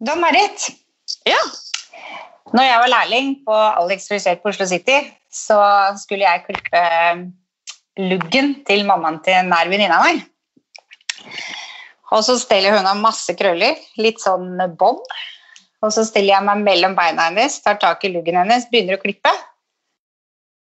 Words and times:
Marit, 0.00 0.68
Ja. 1.24 1.38
når 2.52 2.62
jeg 2.62 2.80
var 2.80 2.88
lærling 2.88 3.44
på 3.46 3.52
Alex 3.54 4.08
frisør 4.08 4.36
på 4.42 4.48
Oslo 4.48 4.66
City, 4.66 4.98
så 5.32 5.56
skulle 5.96 6.24
jeg 6.24 6.44
klippe 6.44 7.32
luggen 7.96 8.64
til 8.66 8.84
mammaen 8.84 9.22
til 9.24 9.32
en 9.32 9.48
nær 9.48 9.68
venninne 9.68 9.96
av 9.96 10.04
meg. 10.04 10.22
Og 12.12 12.22
så 12.22 12.36
steller 12.38 12.76
hun 12.76 12.86
av 12.86 13.00
masse 13.00 13.32
krøller, 13.34 13.76
litt 13.96 14.20
sånn 14.20 14.60
bånd. 14.78 15.02
Og 15.82 15.92
så 15.92 16.04
stiller 16.04 16.36
jeg 16.36 16.44
meg 16.46 16.62
mellom 16.62 16.94
beina 16.96 17.28
hennes, 17.30 17.60
tar 17.64 17.80
tak 17.80 18.04
i 18.04 18.12
luggen 18.12 18.36
hennes, 18.36 18.68
begynner 18.70 18.98
å 18.98 19.02
klippe. 19.02 19.32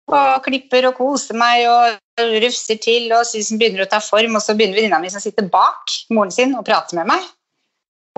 Og 0.08 0.42
klipper 0.44 0.88
og 0.88 0.96
koser 0.96 1.36
meg 1.36 1.66
og 1.68 1.98
rufser 2.42 2.80
til 2.80 3.12
og 3.12 3.28
hun 3.28 3.60
begynner 3.60 3.84
å 3.84 3.90
ta 3.92 4.00
form. 4.00 4.36
Og 4.36 4.42
så 4.42 4.56
begynner 4.56 4.80
venninna 4.80 5.00
mi 5.02 5.12
som 5.12 5.20
sitter 5.20 5.46
bak 5.52 5.92
moren 6.10 6.32
sin 6.32 6.56
og 6.56 6.64
prater 6.64 6.96
med 6.96 7.12
meg. 7.12 7.26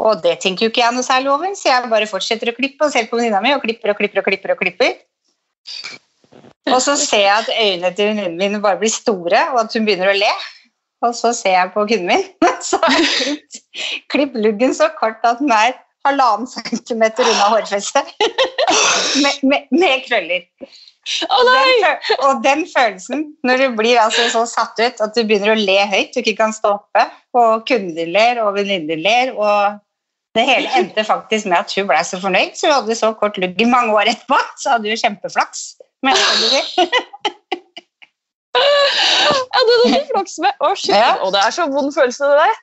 Og 0.00 0.22
det 0.24 0.38
tenker 0.42 0.66
jo 0.66 0.72
ikke 0.72 0.82
jeg 0.82 0.96
noe 0.96 1.06
særlig 1.06 1.32
over, 1.32 1.52
så 1.58 1.68
jeg 1.68 1.90
bare 1.92 2.08
fortsetter 2.10 2.52
å 2.52 2.56
klippe 2.56 2.86
og 2.86 2.94
ser 2.94 3.08
på 3.10 3.18
venninna 3.20 3.42
mi 3.44 3.52
og 3.54 3.62
klipper 3.64 3.92
og 3.92 4.00
klipper 4.00 4.22
og 4.22 4.28
klipper. 4.30 4.54
Og 4.54 4.62
klipper. 4.62 4.96
Og 6.70 6.80
så 6.84 6.94
ser 7.00 7.24
jeg 7.24 7.34
at 7.34 7.52
øynene 7.52 7.92
til 7.96 8.10
venninnen 8.10 8.38
min 8.38 8.62
bare 8.64 8.80
blir 8.80 8.92
store, 8.92 9.44
og 9.52 9.62
at 9.64 9.76
hun 9.76 9.86
begynner 9.88 10.12
å 10.12 10.16
le. 10.16 10.32
Og 11.06 11.14
så 11.16 11.32
ser 11.36 11.56
jeg 11.56 11.72
på 11.74 11.86
kunden 11.88 12.10
min, 12.10 12.26
så 12.68 12.80
har 12.82 12.96
jeg 12.96 13.08
klippet, 13.14 13.62
klippet 14.12 14.44
luggen 14.44 14.76
så 14.76 14.90
kort 14.98 15.24
at 15.24 15.40
den 15.40 15.52
er 15.54 15.78
halvannen 16.06 16.48
centimeter 16.48 17.26
unna 17.28 17.48
hårfestet. 17.54 18.14
med, 19.24 19.42
med, 19.42 19.66
med 19.72 20.06
krøller. 20.06 20.46
Å 21.32 21.38
Den, 21.48 21.84
og 22.28 22.42
den 22.44 22.66
følelsen, 22.68 23.22
når 23.46 23.62
du 23.62 23.76
blir 23.78 23.98
altså 23.98 24.26
så 24.30 24.44
satt 24.46 24.78
ut 24.78 25.00
at 25.00 25.16
du 25.16 25.22
begynner 25.24 25.54
å 25.54 25.58
le 25.58 25.78
høyt, 25.90 26.12
du 26.12 26.20
ikke 26.20 26.36
kan 26.38 26.52
stå 26.54 26.74
oppe, 26.76 27.06
og 27.36 27.64
kunder 27.68 28.10
ler, 28.12 28.42
og 28.44 28.52
venninner 28.58 29.00
ler, 29.00 29.32
og 29.34 29.80
det 30.38 30.44
hele 30.46 30.68
endte 30.78 31.02
faktisk 31.04 31.46
med 31.50 31.58
at 31.58 31.72
hun 31.74 31.88
ble 31.90 31.98
så 32.06 32.20
fornøyd, 32.22 32.52
så 32.54 32.66
hun 32.70 32.74
hadde 32.76 32.94
så 32.98 33.12
kort 33.18 33.38
lugg 33.42 33.60
i 33.60 33.66
mange 33.66 33.94
år 33.98 34.12
etterpå, 34.12 34.38
så 34.62 34.76
hadde 34.76 34.88
hun 34.92 35.00
kjempeflaks. 35.04 35.64
Men. 36.06 36.14
Ja, 38.50 39.60
det 39.64 39.74
hadde 39.76 40.00
du 40.00 40.06
flaks 40.10 40.32
med. 40.42 40.56
Å, 40.58 40.70
shit. 40.74 40.90
Ja. 40.94 41.12
Å, 41.22 41.28
det 41.32 41.38
er 41.46 41.52
så 41.54 41.66
vond 41.70 41.92
følelse, 41.94 42.26
det 42.26 42.38
der. 42.40 42.56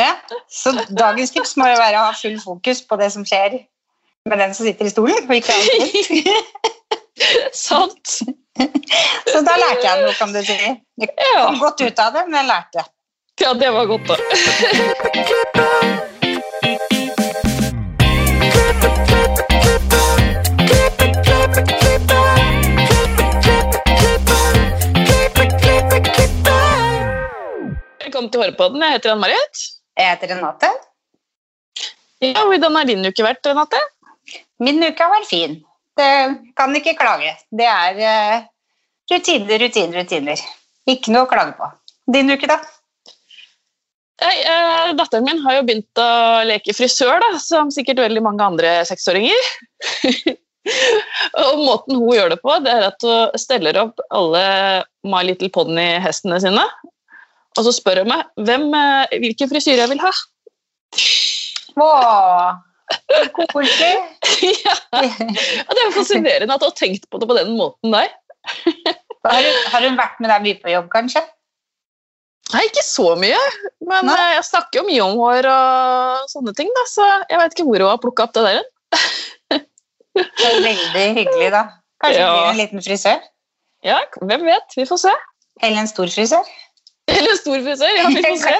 ja. 0.00 0.12
Så 0.48 0.72
dagens 0.96 1.30
tips 1.34 1.52
må 1.60 1.68
jo 1.68 1.76
være 1.76 1.98
å 2.00 2.06
ha 2.08 2.14
full 2.16 2.38
fokus 2.40 2.80
på 2.88 2.96
det 3.00 3.10
som 3.12 3.24
skjer 3.28 3.58
med 4.26 4.40
den 4.42 4.54
som 4.56 4.64
sitter 4.66 4.88
i 4.88 4.92
stolen, 4.94 5.28
og 5.28 5.36
ikke. 5.36 5.54
Sant. 7.66 8.16
Så 9.28 9.44
da 9.46 9.58
lærte 9.60 9.84
jeg 9.84 10.02
noe, 10.06 10.16
kan 10.18 10.32
du 10.34 10.40
si. 10.40 10.56
Jeg 10.56 11.12
Ja. 11.20 11.44
kom 11.44 11.60
godt 11.60 11.84
ut 11.84 11.98
av 12.06 12.16
det, 12.16 12.24
men 12.30 12.40
jeg 12.40 12.48
lærte. 12.54 12.86
ja, 13.44 13.52
det 13.60 13.72
var 13.76 13.84
godt, 13.92 14.08
da. 14.08 14.16
Velkommen 28.16 28.32
til 28.32 28.40
Hårpodden. 28.40 28.80
Jeg 28.80 28.94
heter 28.94 29.10
Ann-Marit. 29.12 29.58
Jeg 30.00 30.08
heter 30.08 30.30
Renate. 30.32 30.68
Ja, 32.24 32.46
hvordan 32.48 32.78
har 32.78 32.86
din 32.88 33.04
uke 33.04 33.26
vært, 33.26 33.44
Renate? 33.44 33.76
Min 34.64 34.80
uke 34.80 35.04
har 35.04 35.10
vært 35.12 35.28
fin. 35.28 35.58
Det 36.00 36.06
kan 36.56 36.72
ikke 36.78 36.94
klage. 36.96 37.34
Det 37.52 37.66
er 37.68 38.00
uh, 38.00 38.46
rutiner, 39.12 39.60
rutiner, 39.60 39.98
rutiner. 40.00 40.46
Ikke 40.88 41.12
noe 41.12 41.26
å 41.26 41.28
klage 41.28 41.58
på. 41.60 41.68
Din 42.16 42.32
uke, 42.32 42.48
da? 42.48 42.56
Nei, 44.24 44.32
uh, 44.48 44.96
datteren 44.96 45.28
min 45.28 45.44
har 45.44 45.58
jo 45.58 45.68
begynt 45.68 46.00
å 46.00 46.08
leke 46.48 46.78
frisør, 46.80 47.20
da, 47.20 47.34
som 47.36 47.68
sikkert 47.68 48.00
veldig 48.06 48.24
mange 48.24 48.48
andre 48.48 48.74
seksåringer. 48.94 49.52
og 51.44 51.64
måten 51.68 52.00
hun 52.00 52.16
gjør 52.16 52.32
det 52.32 52.40
på, 52.40 52.56
det 52.64 52.80
er 52.80 52.88
at 52.94 53.10
hun 53.12 53.44
steller 53.44 53.84
opp 53.84 54.00
alle 54.08 54.46
My 55.04 55.20
Little 55.28 55.52
Pony-hestene 55.52 56.40
sine. 56.48 56.70
Og 57.56 57.64
så 57.66 57.72
spør 57.72 58.02
hun 58.04 58.10
meg 58.12 58.24
hvem, 58.46 58.66
eh, 58.76 59.16
hvilken 59.22 59.50
frisyre 59.52 59.84
jeg 59.84 59.92
vil 59.94 60.02
ha. 60.02 60.12
Å, 61.76 61.88
koselig. 63.52 63.94
ja, 64.66 64.74
og 64.96 65.72
Det 65.74 65.82
er 65.82 65.94
fascinerende 65.96 66.54
at 66.56 66.62
du 66.62 66.68
har 66.68 66.76
tenkt 66.78 67.08
på 67.10 67.20
det 67.20 67.28
på 67.30 67.36
den 67.38 67.54
måten 67.58 67.94
der. 67.96 68.12
Har 69.26 69.42
hun, 69.42 69.56
har 69.72 69.82
hun 69.82 69.96
vært 69.98 70.20
med 70.22 70.30
deg 70.30 70.42
mye 70.44 70.56
på 70.62 70.70
jobb, 70.70 70.84
kanskje? 70.92 71.18
Nei, 72.52 72.60
ikke 72.68 72.84
så 72.86 73.08
mye, 73.18 73.40
men 73.82 74.06
Nei. 74.06 74.14
eh, 74.14 74.34
jeg 74.36 74.44
snakker 74.46 74.78
jo 74.78 74.84
mye 74.86 75.02
om 75.02 75.16
hår 75.18 75.48
og 75.50 76.28
sånne 76.30 76.52
ting, 76.54 76.70
da, 76.76 76.84
så 76.86 77.08
jeg 77.24 77.40
vet 77.40 77.56
ikke 77.56 77.64
hvor 77.66 77.82
hun 77.82 77.90
har 77.90 77.98
plukka 78.04 78.28
opp 78.28 78.36
det 78.36 78.44
der. 78.46 78.60
Det 80.14 80.46
er 80.46 80.60
veldig 80.62 81.06
hyggelig, 81.18 81.48
da. 81.56 81.64
Kanskje 82.04 82.20
Ja. 82.22 82.28
blir 82.36 82.52
en 82.52 82.60
liten 82.60 82.84
frisør? 82.86 83.26
Ja, 83.84 83.98
hvem 84.22 84.46
vet? 84.46 84.78
Vi 84.78 84.86
får 84.86 85.02
se. 85.08 85.16
Eller 85.58 85.82
en 85.82 85.90
stor 85.90 86.06
frisør? 86.14 86.54
Eller 87.06 87.30
en 87.30 87.38
stor 87.38 87.60
frisør, 87.64 87.92
ja, 87.96 88.04
vi 88.10 88.16
får 88.24 88.36
se. 88.42 88.54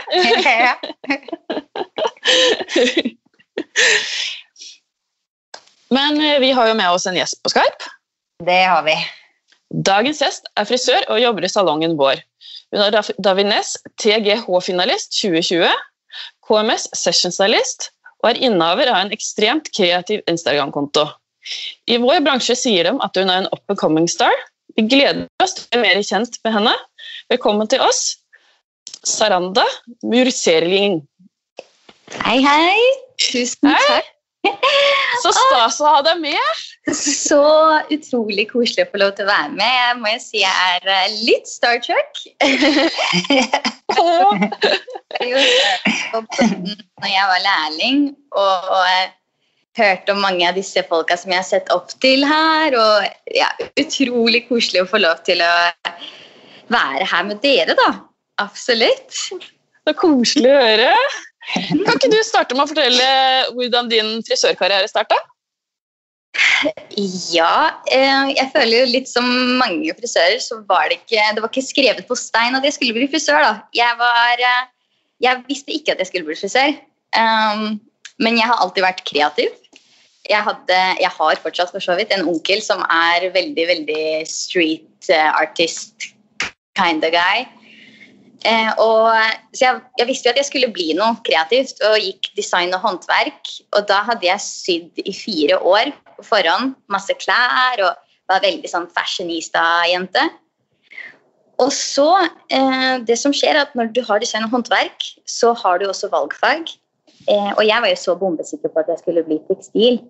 Men 5.96 6.20
eh, 6.20 6.40
vi 6.42 6.50
har 6.54 6.68
jo 6.70 6.74
med 6.78 6.90
oss 6.90 7.06
en 7.06 7.18
gjest 7.18 7.42
på 7.42 7.50
Skype. 7.54 7.82
Det 8.46 8.62
har 8.66 8.82
vi. 8.86 8.96
Dagens 9.86 10.20
gjest 10.22 10.48
er 10.56 10.68
frisør 10.68 11.02
og 11.10 11.20
jobber 11.22 11.46
i 11.46 11.50
salongen 11.50 11.96
vår. 11.98 12.16
Hun 12.74 12.82
er 12.82 12.90
Davines, 12.94 13.16
David 13.22 13.46
Næss, 13.50 13.76
TGH-finalist 14.02 15.14
2020, 15.20 15.70
KMS 16.46 16.88
Session 16.94 17.34
Stylist 17.34 17.90
og 18.22 18.30
er 18.30 18.42
innehaver 18.48 18.90
av 18.90 19.04
en 19.04 19.14
ekstremt 19.14 19.70
kreativ 19.76 20.22
Instagram-konto. 20.30 21.06
I 21.86 21.98
vår 22.02 22.22
bransje 22.26 22.56
sier 22.58 22.88
de 22.88 22.94
at 23.04 23.18
hun 23.18 23.30
er 23.30 23.44
en 23.44 23.50
up 23.52 23.62
and 23.70 23.78
coming 23.78 24.08
star. 24.10 24.34
Vi 24.76 24.86
gleder 24.90 25.26
oss 25.44 25.54
til 25.56 25.66
å 25.66 25.82
bli 25.82 25.82
mer 25.84 26.02
kjent 26.02 26.40
med 26.44 26.56
henne. 26.56 26.74
Velkommen 27.30 27.70
til 27.70 27.82
oss, 27.84 28.16
Saranda 29.06 29.64
Murserling. 30.02 31.00
Hei, 32.24 32.40
hei. 32.42 32.78
Tusen 33.22 33.70
Hei. 33.70 33.86
takk. 33.86 34.12
Så 35.22 35.32
stas 35.34 35.80
å 35.82 35.88
ha 35.90 36.00
deg 36.06 36.20
med! 36.22 36.62
Så 36.94 37.40
utrolig 37.90 38.44
koselig 38.52 38.84
å 38.86 38.90
få 38.92 39.00
lov 39.02 39.12
til 39.16 39.26
å 39.26 39.30
være 39.32 39.52
med. 39.56 39.66
Jeg 39.66 39.96
må 39.98 40.12
jo 40.12 40.20
si 40.22 40.42
jeg 40.42 40.54
er 40.76 40.90
eh, 40.92 41.14
litt 41.26 41.50
Star 41.50 41.80
Trek. 41.82 42.20
Når 47.02 47.10
jeg 47.10 47.26
var 47.32 47.42
lærling, 47.46 47.98
og 48.38 48.52
hørte 48.76 49.14
hørt 49.76 50.08
om 50.12 50.22
mange 50.24 50.46
av 50.48 50.54
disse 50.56 50.82
folka 50.88 51.18
som 51.20 51.32
jeg 51.34 51.42
har 51.42 51.48
sett 51.48 51.72
opp 51.74 51.90
til 52.02 52.24
her. 52.26 52.76
Og 52.78 53.34
ja, 53.34 53.50
utrolig 53.82 54.46
koselig 54.50 54.84
å 54.84 54.90
få 54.90 55.02
lov 55.02 55.22
til 55.26 55.42
å 55.44 55.54
være 56.72 57.06
her 57.10 57.26
med 57.28 57.42
dere, 57.42 57.74
da. 57.78 57.90
Absolutt. 58.42 59.14
Så 59.86 59.94
koselig 59.96 60.50
å 60.50 60.60
høre. 60.60 60.90
Kan 61.46 61.94
ikke 61.94 62.10
du 62.10 62.18
starte 62.26 62.56
med 62.56 62.66
å 62.66 62.70
fortelle 62.72 63.08
hvordan 63.54 63.90
din 63.90 64.16
frisørkarriere 64.26 64.90
starta? 64.90 65.18
Ja, 67.32 67.82
eh, 67.92 68.32
jeg 68.34 68.50
føler 68.52 68.82
jo 68.82 68.88
litt 68.90 69.08
som 69.08 69.26
mange 69.60 69.92
frisører, 69.96 70.38
så 70.42 70.58
var 70.68 70.90
det 70.90 70.98
ikke 70.98 71.22
Det 71.36 71.42
var 71.42 71.52
ikke 71.52 71.64
skrevet 71.64 72.08
på 72.08 72.16
stein 72.18 72.56
at 72.58 72.64
jeg 72.66 72.76
skulle 72.76 72.96
bli 72.96 73.08
frisør, 73.12 73.40
da. 73.44 73.52
Jeg 73.76 73.96
var 74.00 74.42
eh, 74.42 74.66
Jeg 75.22 75.44
visste 75.48 75.72
ikke 75.72 75.94
at 75.94 76.02
jeg 76.02 76.10
skulle 76.10 76.28
bli 76.28 76.36
frisør. 76.36 76.76
Um, 77.16 77.78
men 78.20 78.36
jeg 78.36 78.48
har 78.48 78.60
alltid 78.60 78.84
vært 78.84 79.04
kreativ. 79.08 79.54
Jeg, 80.28 80.42
hadde, 80.42 80.78
jeg 81.00 81.12
har 81.14 81.40
fortsatt 81.40 81.72
for 81.72 81.80
så 81.80 81.94
vidt 81.96 82.12
en 82.12 82.26
onkel 82.28 82.60
som 82.64 82.82
er 82.90 83.28
veldig, 83.32 83.66
veldig 83.70 84.04
street 84.28 85.08
eh, 85.08 85.30
artist 85.30 86.10
kind 86.76 87.04
of 87.06 87.14
guy. 87.14 87.46
Eh, 88.46 88.70
og, 88.78 89.10
så 89.56 89.64
jeg, 89.64 89.82
jeg 89.98 90.08
visste 90.08 90.28
jo 90.28 90.34
at 90.34 90.40
jeg 90.40 90.48
skulle 90.48 90.72
bli 90.74 90.92
noe 90.98 91.18
kreativt, 91.26 91.80
og 91.88 91.98
gikk 91.98 92.30
design 92.38 92.74
og 92.76 92.84
håndverk. 92.84 93.52
Og 93.74 93.86
da 93.90 94.02
hadde 94.06 94.28
jeg 94.28 94.44
sydd 94.44 95.02
i 95.02 95.14
fire 95.16 95.58
år 95.58 95.92
på 96.16 96.26
forhånd. 96.30 96.76
Masse 96.92 97.16
klær 97.18 97.82
og 97.82 98.02
var 98.30 98.42
veldig 98.44 98.70
sånn 98.70 98.88
fashionista-jente. 98.94 100.28
Og 101.62 101.72
så, 101.72 102.10
eh, 102.52 102.98
det 103.08 103.16
som 103.18 103.32
skjer 103.32 103.56
er 103.56 103.64
at 103.64 103.74
når 103.74 103.94
du 103.96 104.02
har 104.04 104.20
design 104.20 104.44
og 104.44 104.52
håndverk, 104.52 105.08
så 105.26 105.54
har 105.56 105.78
du 105.78 105.86
også 105.88 106.10
valgfag. 106.12 106.68
Eh, 107.26 107.52
og 107.56 107.64
jeg 107.66 107.82
var 107.82 107.88
jo 107.88 107.96
så 107.96 108.14
bombesikker 108.14 108.68
på 108.68 108.82
at 108.82 108.92
jeg 108.92 109.02
skulle 109.02 109.24
bli 109.24 109.40
tekstil. 109.48 110.02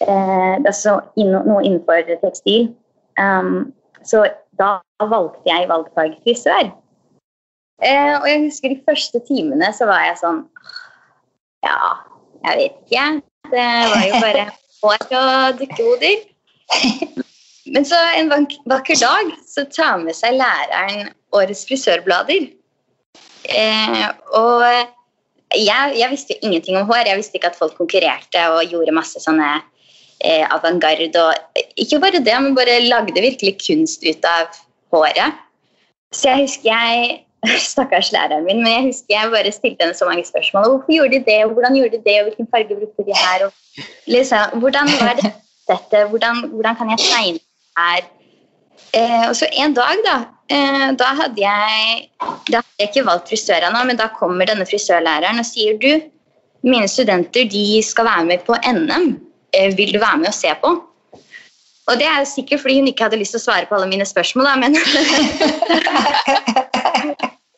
Eh, 0.00 0.56
altså 0.66 0.98
noe 1.16 1.62
innenfor 1.62 2.08
tekstil. 2.24 2.72
Um, 3.18 3.72
så 4.04 4.24
da 4.58 4.78
valgte 5.00 5.46
jeg 5.46 5.68
valgfag 5.68 6.16
frisør. 6.24 6.72
Eh, 7.78 8.14
og 8.18 8.26
jeg 8.26 8.42
husker 8.42 8.72
de 8.72 8.82
første 8.88 9.20
timene 9.28 9.70
så 9.76 9.86
var 9.86 10.02
jeg 10.08 10.18
sånn 10.18 10.40
Ja, 11.62 11.76
jeg 12.48 12.58
vet 12.58 12.78
ikke. 12.82 13.06
Det 13.52 13.68
var 13.92 14.04
jo 14.08 14.20
bare 14.24 14.44
hår 14.82 15.04
og 15.20 15.60
dukkehoder. 15.60 16.18
Men 17.68 17.86
så 17.86 17.98
en 18.16 18.30
vakker 18.32 18.98
dag 18.98 19.32
så 19.46 19.64
tar 19.70 19.98
med 20.02 20.16
seg 20.16 20.38
læreren 20.38 21.10
årets 21.36 21.66
frisørblader. 21.68 22.48
Eh, 23.48 24.06
og 24.36 24.64
jeg, 25.54 25.94
jeg 25.98 26.10
visste 26.12 26.34
jo 26.34 26.48
ingenting 26.48 26.78
om 26.80 26.88
hår. 26.88 27.08
Jeg 27.10 27.20
visste 27.20 27.38
ikke 27.38 27.52
at 27.52 27.58
folk 27.58 27.76
konkurrerte 27.78 28.44
og 28.54 28.72
gjorde 28.72 28.96
masse 28.96 29.20
sånne 29.22 29.50
eh, 30.24 30.44
avantgarde 30.50 31.10
og 31.22 31.62
Ikke 31.78 32.00
bare 32.02 32.22
det, 32.24 32.36
men 32.42 32.56
bare 32.58 32.80
lagde 32.86 33.22
virkelig 33.22 33.58
kunst 33.62 34.04
ut 34.06 34.28
av 34.28 34.50
håret. 34.94 35.38
Så 36.14 36.32
jeg 36.32 36.46
husker 36.46 36.70
jeg 36.72 37.24
Stakkars 37.72 38.12
læreren 38.12 38.44
min, 38.44 38.62
men 38.64 38.72
jeg 38.72 38.82
husker 38.88 39.14
jeg 39.14 39.30
bare 39.34 39.52
stilte 39.52 39.84
henne 39.84 39.94
så 39.94 40.04
mange 40.08 40.24
spørsmål. 40.26 40.68
Hvorfor 40.70 40.92
gjorde 40.92 41.14
de 41.14 41.24
det, 41.30 41.38
hvordan 41.52 41.76
gjorde 41.78 41.96
de 41.96 42.02
det, 42.08 42.16
og 42.20 42.24
hvilken 42.28 42.48
farge 42.52 42.78
brukte 42.80 43.06
de 43.08 43.14
her? 43.24 43.44
Og 43.46 43.52
liksom, 44.14 44.58
hvordan 44.60 44.86
var 45.00 45.14
det 45.20 45.32
dette? 45.70 46.04
Hvordan, 46.10 46.34
hvordan 46.54 46.76
kan 46.76 46.90
jeg 46.94 46.98
tegne 46.98 47.38
her? 47.78 48.00
Eh, 48.94 49.28
og 49.28 49.36
så 49.36 49.46
en 49.52 49.74
dag, 49.74 50.02
da, 50.08 50.16
eh, 50.54 50.88
da 50.98 51.08
hadde 51.20 51.40
jeg 51.42 52.08
Da 52.48 52.56
hadde 52.56 52.78
jeg 52.78 52.88
ikke 52.88 53.06
valgt 53.06 53.28
frisør 53.28 53.68
ennå, 53.68 53.84
men 53.84 53.96
da 53.96 54.08
kommer 54.20 54.48
denne 54.48 54.66
frisørlæreren 54.66 55.38
og 55.38 55.46
sier 55.46 55.78
du, 55.82 55.92
mine 56.62 56.88
studenter 56.88 57.44
de 57.50 57.82
skal 57.82 58.04
være 58.04 58.24
med 58.24 58.38
på 58.46 58.56
NM. 58.66 59.18
Eh, 59.52 59.76
vil 59.76 59.94
du 59.94 59.98
være 59.98 60.18
med 60.18 60.32
og 60.32 60.34
se 60.34 60.54
på? 60.62 60.70
Og 61.88 61.96
det 61.96 62.06
er 62.06 62.24
sikkert 62.24 62.60
fordi 62.60 62.78
hun 62.78 62.88
ikke 62.88 63.06
hadde 63.06 63.20
lyst 63.20 63.32
til 63.36 63.40
å 63.40 63.46
svare 63.46 63.68
på 63.68 63.74
alle 63.76 63.88
mine 63.88 64.06
spørsmål, 64.06 64.44
da, 64.44 64.56
men 64.56 64.76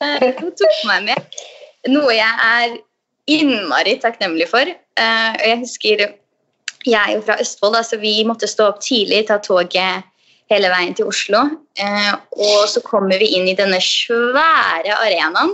Hun 0.00 0.52
tok 0.56 0.79
meg 0.88 1.11
med. 1.11 1.41
Noe 1.91 2.14
jeg 2.17 2.47
er 2.47 2.79
innmari 3.31 3.97
takknemlig 4.02 4.49
for. 4.50 4.69
Uh, 5.00 5.32
og 5.37 5.47
jeg 5.47 5.61
husker 5.62 6.06
Jeg 6.88 6.97
er 6.97 7.12
jo 7.12 7.25
fra 7.25 7.37
Østfold, 7.41 7.76
så 7.85 7.99
vi 8.00 8.23
måtte 8.25 8.49
stå 8.49 8.70
opp 8.73 8.81
tidlig, 8.81 9.26
ta 9.29 9.37
toget 9.44 10.06
hele 10.50 10.70
veien 10.73 10.94
til 10.97 11.11
Oslo. 11.11 11.43
Uh, 11.76 12.14
og 12.41 12.69
så 12.73 12.81
kommer 12.85 13.20
vi 13.20 13.35
inn 13.37 13.49
i 13.50 13.56
denne 13.56 13.81
svære 13.85 14.97
arenaen. 14.97 15.52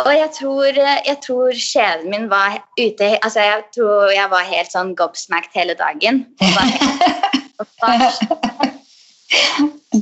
Og 0.00 0.12
jeg 0.14 0.30
tror, 0.38 0.76
jeg 1.06 1.16
tror 1.24 1.56
sjelen 1.58 2.12
min 2.12 2.28
var 2.30 2.60
ute 2.78 3.08
altså 3.24 3.42
Jeg 3.42 3.64
tror 3.74 4.12
jeg 4.14 4.30
var 4.30 4.46
helt 4.46 4.70
sånn 4.70 4.94
gobsmacked 4.96 5.56
hele 5.58 5.74
dagen. 5.74 6.22
Og 7.60 7.66
bare, 7.82 8.06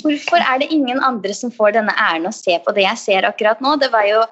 Hvorfor 0.02 0.40
er 0.40 0.60
det 0.60 0.70
ingen 0.72 1.00
andre 1.04 1.34
som 1.36 1.52
får 1.52 1.76
denne 1.76 1.94
æren 1.96 2.28
å 2.28 2.34
se 2.34 2.56
på 2.64 2.72
det 2.76 2.84
jeg 2.84 3.00
ser 3.00 3.28
akkurat 3.28 3.60
nå? 3.64 3.76
Det 3.80 3.92
var 3.94 4.08
jo 4.08 4.22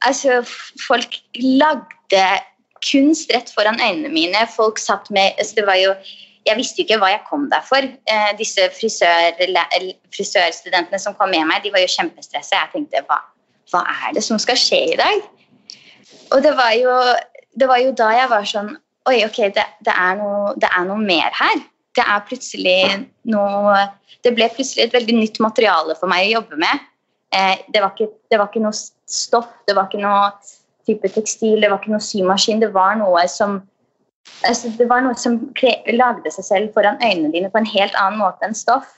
Altså, 0.00 0.38
folk 0.86 1.18
lagde 1.36 2.22
kunst 2.80 3.28
rett 3.34 3.50
foran 3.52 3.76
øynene 3.76 4.08
mine. 4.08 4.46
Folk 4.48 4.78
satt 4.80 5.10
med 5.12 5.36
altså 5.36 5.58
Det 5.58 5.66
var 5.66 5.76
jo 5.76 5.94
Jeg 6.48 6.56
visste 6.56 6.80
jo 6.80 6.86
ikke 6.86 6.96
hva 7.02 7.10
jeg 7.12 7.20
kom 7.28 7.42
der 7.52 7.60
for. 7.68 7.84
Eh, 7.84 8.30
disse 8.38 8.64
frisør, 8.72 9.36
frisørstudentene 10.16 10.98
som 10.98 11.12
kom 11.14 11.28
med 11.28 11.44
meg, 11.44 11.60
de 11.60 11.72
var 11.74 11.82
jo 11.84 11.90
kjempestressa. 11.92 12.56
Jeg 12.56 12.70
tenkte 12.72 13.02
hva, 13.10 13.18
hva 13.68 13.82
er 14.06 14.14
det 14.16 14.22
som 14.24 14.40
skal 14.40 14.56
skje 14.56 14.78
i 14.94 14.96
dag? 14.96 15.20
Og 16.32 16.40
det 16.42 16.54
var 16.56 16.72
jo, 16.80 16.94
det 17.60 17.68
var 17.68 17.82
jo 17.84 17.92
da 17.92 18.08
jeg 18.16 18.32
var 18.32 18.48
sånn 18.48 18.72
Oi, 19.08 19.20
ok, 19.24 19.38
det, 19.56 19.66
det, 19.84 19.92
er 19.92 20.16
noe, 20.16 20.54
det 20.60 20.68
er 20.76 20.84
noe 20.88 21.00
mer 21.00 21.32
her. 21.34 21.60
Det 21.96 22.04
er 22.06 22.26
plutselig 22.28 22.80
noe 23.32 23.80
det 24.24 24.34
ble 24.36 24.48
plutselig 24.52 24.86
et 24.86 24.94
veldig 24.94 25.16
nytt 25.16 25.40
materiale 25.42 25.96
for 25.98 26.10
meg 26.10 26.28
å 26.28 26.38
jobbe 26.38 26.60
med. 26.60 26.86
Eh, 27.32 27.60
det, 27.72 27.80
var 27.82 27.94
ikke, 27.94 28.10
det, 28.28 28.38
var 28.40 28.50
ikke, 28.50 28.62
noe 28.64 28.76
stoff, 29.08 29.50
det 29.68 29.76
var 29.78 29.88
ikke 29.88 30.02
noe 30.02 30.30
type 30.88 31.12
tekstil, 31.14 31.60
det 31.62 31.70
var 31.70 31.80
ikke 31.80 31.94
noe 31.94 32.04
symaskin. 32.04 32.62
Det 32.62 32.72
var 32.74 32.98
noe 33.00 33.24
som, 33.30 33.60
altså, 34.48 34.72
det 34.76 34.88
var 34.90 35.04
noe 35.06 35.16
som 35.20 35.38
lagde 35.94 36.34
seg 36.36 36.48
selv 36.48 36.72
foran 36.76 37.00
øynene 37.02 37.32
dine 37.34 37.52
på 37.52 37.62
en 37.62 37.70
helt 37.72 37.96
annen 38.00 38.20
måte 38.20 38.48
enn 38.48 38.56
stoff. 38.58 38.96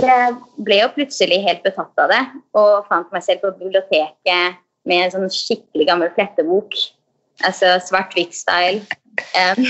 Jeg 0.00 0.34
ble 0.66 0.80
jo 0.80 0.90
plutselig 0.94 1.42
helt 1.44 1.62
betatt 1.66 2.00
av 2.00 2.10
det 2.10 2.22
og 2.58 2.88
fant 2.88 3.10
meg 3.14 3.22
selv 3.24 3.44
på 3.44 3.52
biblioteket 3.60 4.58
med 4.88 5.04
en 5.04 5.12
sånn 5.14 5.30
skikkelig 5.30 5.86
gammel 5.90 6.10
flettebok. 6.16 6.74
Altså 7.46 7.76
svart-hvitt-style. 7.82 8.82
Um, 9.12 9.66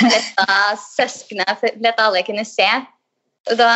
fletta 0.00 0.58
søsknene, 0.80 1.56
fletta 1.60 2.06
alle 2.06 2.24
kunne 2.26 2.46
se. 2.48 2.68
Da, 3.44 3.70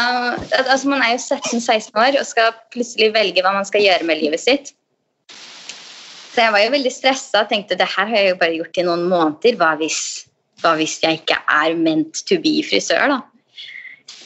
altså 0.62 0.88
man 0.88 1.02
er 1.04 1.16
jo 1.16 1.36
17-16 1.36 1.92
år 2.00 2.16
og 2.16 2.24
skal 2.24 2.54
plutselig 2.72 3.10
velge 3.12 3.44
hva 3.44 3.52
man 3.52 3.68
skal 3.68 3.84
gjøre 3.84 4.06
med 4.08 4.22
livet 4.22 4.40
sitt. 4.40 4.72
Så 6.32 6.46
jeg 6.46 6.54
var 6.54 6.62
jo 6.62 6.72
veldig 6.72 6.92
stressa 6.94 7.42
og 7.42 7.50
tenkte 7.50 7.76
det 7.76 7.88
her 7.90 8.08
har 8.08 8.16
jeg 8.16 8.32
jo 8.32 8.40
bare 8.40 8.56
gjort 8.56 8.80
i 8.80 8.86
noen 8.86 9.04
måneder. 9.10 9.58
Hva 9.60 9.74
hvis, 9.80 10.00
hva 10.62 10.76
hvis 10.78 10.96
jeg 11.02 11.20
ikke 11.20 11.36
er 11.52 11.76
meant 11.76 12.22
to 12.28 12.38
be 12.40 12.54
frisør, 12.64 13.12
da? 13.12 13.20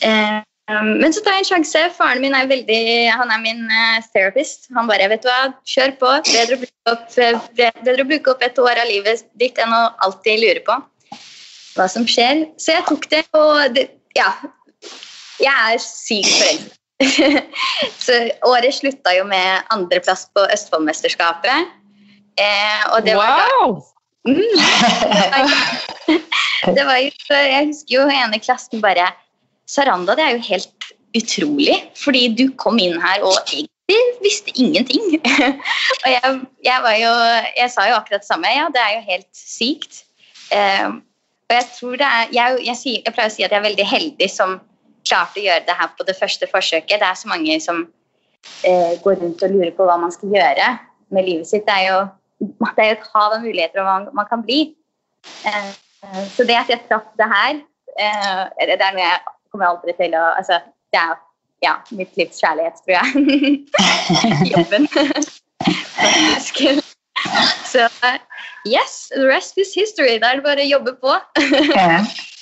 Eh, 0.03 0.41
men 0.71 1.11
så 1.13 1.23
tar 1.25 1.37
jeg 1.37 1.43
en 1.43 1.49
sjanse. 1.49 1.81
Faren 1.97 2.23
min 2.23 2.37
er 2.39 2.47
veldig, 2.51 2.83
han 3.11 3.33
er 3.35 3.41
min 3.43 3.65
uh, 3.67 3.99
therapist. 4.15 4.69
Han 4.77 4.89
bare 4.91 5.09
vet 5.11 5.25
du 5.25 5.29
hva, 5.29 5.53
kjør 5.69 5.97
på. 6.01 6.13
Bedre 6.31 6.59
å, 6.61 6.95
opp, 6.95 7.17
bedre 7.59 8.05
å 8.05 8.09
bruke 8.09 8.35
opp 8.35 8.45
et 8.47 8.61
år 8.63 8.83
av 8.85 8.89
livet 8.91 9.27
ditt 9.41 9.59
enn 9.63 9.75
å 9.75 9.83
alltid 10.07 10.43
lure 10.45 10.63
på 10.67 10.79
hva 11.77 11.89
som 11.89 12.07
skjer. 12.09 12.47
Så 12.61 12.77
jeg 12.77 12.87
tok 12.89 13.09
det, 13.11 13.25
og 13.37 13.75
det, 13.75 13.89
ja, 14.19 14.31
jeg 15.43 15.53
er 15.53 15.83
sykt 15.83 16.37
forelsket. 16.37 16.79
så 18.05 18.19
året 18.47 18.75
slutta 18.77 19.15
jo 19.17 19.25
med 19.27 19.65
andreplass 19.75 20.29
på 20.35 20.45
Østfoldmesterskapet. 20.55 21.73
Eh, 22.39 22.85
og 22.95 23.03
det 23.07 23.17
var 23.19 23.43
wow! 23.43 23.81
Da, 24.23 24.31
mm, 24.31 24.55
det 26.77 26.85
var 26.87 27.01
jo, 27.03 27.11
jeg 27.35 27.67
husker 27.73 27.97
jo 27.97 28.07
ene 28.07 28.39
klassen 28.39 28.81
bare 28.85 29.11
Saranda, 29.73 30.17
det 30.19 30.25
er 30.25 30.35
jo 30.37 30.43
helt 30.51 30.91
utrolig. 31.17 31.79
Fordi 32.05 32.27
du 32.39 32.47
kom 32.61 32.81
inn 32.83 32.99
her 33.01 33.25
og 33.25 33.39
egentlig 33.53 34.01
visste 34.25 34.53
ingenting. 34.57 35.17
og 36.03 36.09
jeg, 36.09 36.41
jeg, 36.65 36.99
jo 37.03 37.13
Jeg 37.57 37.71
sa 37.73 37.89
jo 37.89 37.97
akkurat 38.01 38.21
det 38.25 38.29
samme. 38.29 38.53
Ja, 38.53 38.69
det 38.73 38.83
er 38.83 38.99
jo 38.99 39.07
helt 39.09 39.31
sykt. 39.37 40.05
Uh, 40.53 41.01
og 41.49 41.57
jeg 41.57 41.67
tror 41.79 41.97
det 42.01 42.09
er 42.09 42.31
jeg, 42.33 42.61
jeg, 42.67 43.13
pleier 43.15 43.31
å 43.31 43.33
si 43.33 43.45
at 43.45 43.53
jeg 43.53 43.61
er 43.61 43.67
veldig 43.67 43.89
heldig 43.89 44.29
som 44.33 44.59
klarte 45.09 45.41
å 45.41 45.45
gjøre 45.45 45.67
det 45.69 45.77
her 45.77 45.91
på 45.97 46.07
det 46.09 46.17
første 46.17 46.49
forsøket. 46.49 47.01
Det 47.01 47.09
er 47.09 47.19
så 47.19 47.29
mange 47.29 47.59
som 47.61 47.85
uh, 47.85 48.93
går 49.05 49.21
rundt 49.25 49.45
og 49.45 49.57
lurer 49.57 49.73
på 49.77 49.89
hva 49.89 49.99
man 50.01 50.13
skal 50.15 50.33
gjøre 50.37 50.69
med 51.13 51.29
livet 51.29 51.49
sitt. 51.49 51.67
Det 51.69 51.75
er 51.75 51.89
jo, 51.91 51.99
det 52.41 52.87
er 52.87 52.95
et 52.97 53.11
hav 53.15 53.37
av 53.37 53.45
muligheter 53.45 53.83
og 53.83 53.89
hva 53.89 54.17
man, 54.21 54.29
kan 54.29 54.45
bli. 54.45 54.63
Eh, 55.47 55.69
så 56.35 56.47
det 56.49 56.57
at 56.59 56.71
jeg 56.73 56.81
traff 56.89 57.13
det 57.21 57.29
her, 57.31 57.61
det 57.93 58.79
er 58.81 58.97
noe 58.97 59.05
jeg 59.05 59.21
kommer 59.53 59.69
aldri 59.69 59.95
til 59.99 60.17
å 60.17 60.25
altså, 60.39 60.61
Det 60.93 61.01
er 61.01 61.21
ja, 61.63 61.77
mitt 61.95 62.17
livs 62.19 62.41
kjærlighet, 62.43 62.81
tror 62.83 62.95
jeg. 62.99 63.07
Jobben. 64.53 64.89
Faktisk. 64.91 66.65
Så 67.71 67.87
yes, 68.67 69.13
the 69.15 69.29
rest 69.29 69.59
is 69.63 69.71
history. 69.75 70.19
Da 70.19 70.33
er 70.33 70.41
det 70.41 70.47
bare 70.47 70.65
å 70.65 70.71
jobbe 70.73 70.97
på. 70.99 71.15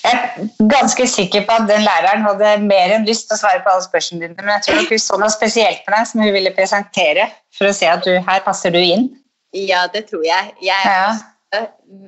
Jeg 0.01 0.17
er 0.17 0.49
ganske 0.73 1.05
sikker 1.13 1.45
på 1.45 1.59
at 1.61 1.67
den 1.69 1.85
læreren 1.85 2.25
hadde 2.25 2.55
mer 2.65 2.95
enn 2.97 3.05
lyst 3.05 3.29
til 3.29 3.37
å 3.37 3.41
svare 3.43 3.61
på 3.61 3.69
alle 3.75 3.85
spørsmålene 3.85 4.31
dine, 4.33 4.47
men 4.47 4.55
jeg 4.57 4.65
tror 4.67 4.79
nok 4.81 4.95
hun 4.95 5.03
så 5.05 5.19
noe 5.21 5.35
spesielt 5.35 5.83
med 5.85 5.97
deg 5.99 6.09
som 6.09 6.23
hun 6.25 6.33
ville 6.39 6.55
presentere 6.57 7.27
for 7.59 7.69
å 7.69 7.75
se 7.77 7.91
at 7.93 8.07
du, 8.07 8.15
her 8.25 8.41
passer 8.47 8.73
du 8.73 8.81
inn. 8.81 9.11
Ja, 9.53 9.85
det 9.93 10.07
tror 10.09 10.25
jeg. 10.25 10.55
jeg 10.65 10.89
ja. 10.89 11.13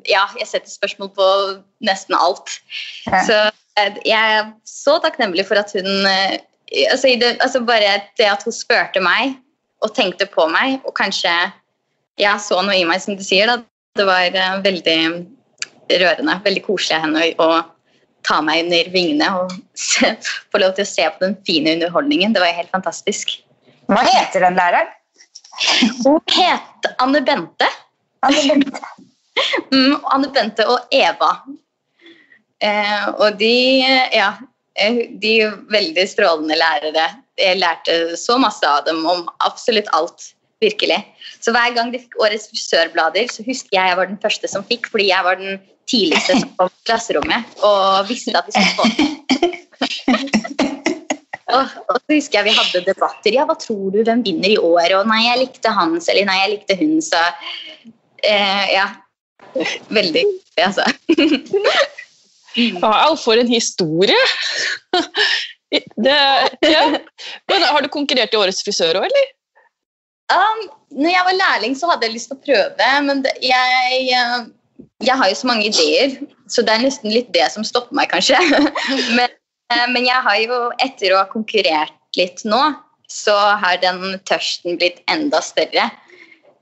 Ja 0.09 0.23
jeg 0.39 0.49
setter 0.49 0.71
spørsmål 0.71 1.11
på 1.17 1.29
nesten 1.85 2.17
alt. 2.19 2.59
Ja. 3.07 3.23
Så 3.27 3.39
eh, 3.81 3.99
jeg 4.07 4.37
er 4.39 4.53
så 4.69 4.99
takknemlig 5.03 5.47
for 5.49 5.61
at 5.61 5.73
hun 5.77 6.07
eh, 6.09 6.39
altså, 6.91 7.15
det, 7.21 7.37
altså 7.41 7.63
Bare 7.67 7.99
det 8.21 8.29
at 8.31 8.47
hun 8.47 8.55
spurte 8.55 9.03
meg 9.03 9.37
og 9.83 9.95
tenkte 9.97 10.29
på 10.31 10.47
meg, 10.47 10.79
og 10.87 10.95
kanskje 10.95 11.31
jeg 12.21 12.43
så 12.45 12.61
noe 12.63 12.77
i 12.79 12.87
meg, 12.87 13.01
som 13.03 13.17
du 13.19 13.25
sier, 13.27 13.51
da. 13.51 13.65
Det 13.99 14.05
var 14.07 14.31
veldig 14.63 14.99
rørende. 15.91 16.37
Veldig 16.45 16.63
koselig 16.65 16.95
av 16.97 17.03
henne 17.09 17.25
å 17.43 17.49
ta 18.27 18.39
meg 18.45 18.65
under 18.65 18.91
vingene 18.95 19.31
og 19.41 19.55
se, 19.89 20.15
få 20.53 20.63
lov 20.63 20.77
til 20.77 20.87
å 20.87 20.93
se 20.93 21.09
på 21.11 21.25
den 21.25 21.37
fine 21.49 21.77
underholdningen. 21.77 22.35
Det 22.37 22.45
var 22.45 22.55
helt 22.57 22.73
fantastisk. 22.75 23.41
Hva 23.91 24.05
heter 24.07 24.47
den 24.47 24.59
læreren? 24.59 24.93
Hun 26.05 26.21
het 26.33 26.93
Anne 27.03 27.21
Bente. 27.27 27.69
Anne 28.23 28.47
Bente. 28.49 28.81
Mm, 29.73 29.97
Anne 30.13 30.31
Bente 30.35 30.67
og 30.69 30.93
Eva. 30.95 31.33
Eh, 32.63 33.09
og 33.17 33.39
de, 33.41 33.57
ja, 34.15 34.33
eh, 34.79 35.03
de 35.23 35.33
er 35.47 35.57
veldig 35.73 36.07
strålende 36.09 36.59
lærere. 36.59 37.09
Jeg 37.41 37.59
lærte 37.59 38.17
så 38.21 38.39
masse 38.41 38.67
av 38.69 38.85
dem 38.87 39.03
om 39.09 39.27
absolutt 39.47 39.91
alt. 39.97 40.33
Virkelig. 40.63 41.01
Så 41.43 41.51
hver 41.51 41.73
gang 41.75 41.89
de 41.91 41.99
fikk 41.99 42.21
Årets 42.23 42.47
frisørblader, 42.53 43.27
så 43.35 43.43
husker 43.43 43.75
jeg 43.75 43.89
jeg 43.91 43.99
var 43.99 44.07
den 44.07 44.21
første 44.23 44.47
som 44.47 44.63
fikk, 44.69 44.87
fordi 44.93 45.09
jeg 45.09 45.27
var 45.27 45.41
den 45.41 45.59
tidligste 45.91 46.37
som 46.39 46.53
kom 46.55 46.71
i 46.71 46.85
klasserommet 46.87 47.57
og 47.67 48.07
visste 48.07 48.31
at 48.39 48.47
de 48.47 48.53
skulle 48.55 48.77
få 48.79 48.85
og, 51.53 51.75
og, 51.89 51.97
så 51.99 52.15
husker 52.15 52.39
jeg 52.39 52.47
vi 52.47 52.55
hadde 52.57 52.85
debatter. 52.87 53.35
Ja, 53.35 53.47
hva 53.49 53.57
tror 53.59 53.91
du, 53.93 54.01
hvem 54.07 54.23
vinner 54.25 54.53
i 54.53 54.59
år? 54.59 54.95
Og 55.01 55.09
nei, 55.11 55.23
jeg 55.27 55.41
likte 55.43 55.73
hans, 55.75 56.09
eller 56.13 56.29
nei, 56.29 56.39
jeg 56.45 56.53
likte 56.57 56.79
hun, 56.81 56.99
så 57.05 57.21
eh, 58.23 58.67
Ja. 58.77 58.91
Veldig 59.93 60.25
hyggelig, 60.25 60.65
altså. 60.67 60.85
Wow, 62.83 63.17
for 63.17 63.41
en 63.41 63.49
historie! 63.49 64.19
Det, 65.73 66.17
ja. 66.69 66.83
Men 67.49 67.63
har 67.65 67.81
du 67.81 67.89
konkurrert 67.89 68.35
i 68.35 68.37
Årets 68.37 68.61
frisør 68.65 68.99
òg, 69.01 69.07
eller? 69.09 69.31
Um, 70.33 70.67
når 71.01 71.15
jeg 71.15 71.25
var 71.29 71.39
lærling, 71.39 71.77
så 71.77 71.89
hadde 71.91 72.07
jeg 72.07 72.17
lyst 72.17 72.29
til 72.31 72.37
å 72.37 72.45
prøve, 72.45 72.91
men 73.07 73.23
det, 73.25 73.33
jeg, 73.45 74.03
eh, 74.13 74.45
jeg 75.05 75.17
har 75.21 75.31
jo 75.33 75.39
så 75.39 75.49
mange 75.49 75.69
ideer, 75.71 76.19
så 76.53 76.65
det 76.65 76.75
er 76.75 76.85
nesten 76.85 77.13
litt 77.13 77.33
det 77.33 77.49
som 77.55 77.65
stopper 77.65 77.97
meg, 77.97 78.13
kanskje. 78.13 78.39
men, 79.19 79.33
eh, 79.73 79.87
men 79.93 80.09
jeg 80.09 80.25
har 80.29 80.39
jo, 80.45 80.61
etter 80.85 81.15
å 81.15 81.23
ha 81.23 81.27
konkurrert 81.33 82.21
litt 82.21 82.45
nå, 82.49 82.61
så 83.13 83.35
har 83.61 83.81
den 83.83 84.19
tørsten 84.29 84.79
blitt 84.81 85.03
enda 85.13 85.41
større. 85.45 85.91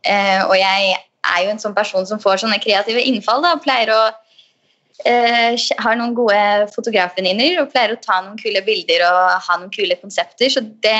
Eh, 0.06 0.40
og 0.46 0.54
jeg 0.58 0.96
er 1.26 1.44
jo 1.44 1.54
en 1.54 1.62
sånn 1.62 1.76
person 1.76 2.06
som 2.08 2.20
får 2.22 2.44
sånne 2.44 2.60
kreative 2.62 3.02
innfall. 3.04 3.42
da, 3.44 3.56
pleier 3.60 3.92
å 3.94 4.00
eh, 5.08 5.56
Har 5.80 5.96
noen 5.98 6.14
gode 6.16 6.68
fotografvenninner 6.74 7.60
og 7.62 7.70
pleier 7.72 7.94
å 7.94 8.00
ta 8.02 8.20
noen 8.20 8.38
kule 8.40 8.62
bilder 8.66 9.04
og 9.06 9.46
ha 9.46 9.58
noen 9.58 9.72
kule 9.72 9.96
konsepter. 10.00 10.52
Så 10.52 10.62
det, 10.84 10.96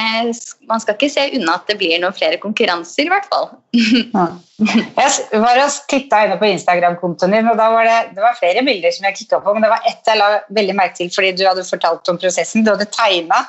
man 0.69 0.83
skal 0.83 0.97
ikke 0.97 1.11
se 1.13 1.27
unna 1.37 1.59
at 1.59 1.71
det 1.71 1.79
blir 1.81 2.01
noen 2.03 2.17
flere 2.17 2.41
konkurranser, 2.43 3.07
i 3.07 3.13
hvert 3.13 3.29
fall. 3.33 3.51
jeg 3.81 5.43
var 5.45 5.63
og 5.65 5.79
titta 5.93 6.25
inne 6.27 6.41
på 6.41 6.51
Instagram-kontoen 6.51 7.37
din, 7.37 7.53
og 7.53 7.61
da 7.61 7.71
var 7.75 7.89
det, 7.89 8.01
det 8.17 8.25
var 8.25 8.39
flere 8.41 8.65
bilder 8.67 8.95
som 8.97 9.09
jeg 9.09 9.23
kikka 9.23 9.41
på, 9.45 9.55
men 9.57 9.67
det 9.67 9.73
var 9.73 9.89
ett 9.89 10.13
jeg 10.13 10.21
la 10.21 10.35
veldig 10.57 10.77
merke 10.77 11.01
til 11.01 11.13
fordi 11.15 11.33
du 11.39 11.47
hadde 11.49 11.69
fortalt 11.69 12.13
om 12.13 12.21
prosessen. 12.21 12.65
Du 12.67 12.73
hadde 12.75 12.89
tegna 12.93 13.45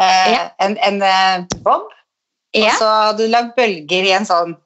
eh, 0.00 0.32
ja. 0.34 0.46
en, 0.64 0.78
en 0.84 1.02
uh, 1.04 1.60
bob, 1.64 1.90
ja. 2.56 2.70
og 2.70 2.80
så 2.80 2.94
hadde 2.94 3.26
du 3.26 3.32
lagd 3.32 3.54
bølger 3.58 4.08
i 4.08 4.16
en 4.16 4.28
sånn 4.28 4.56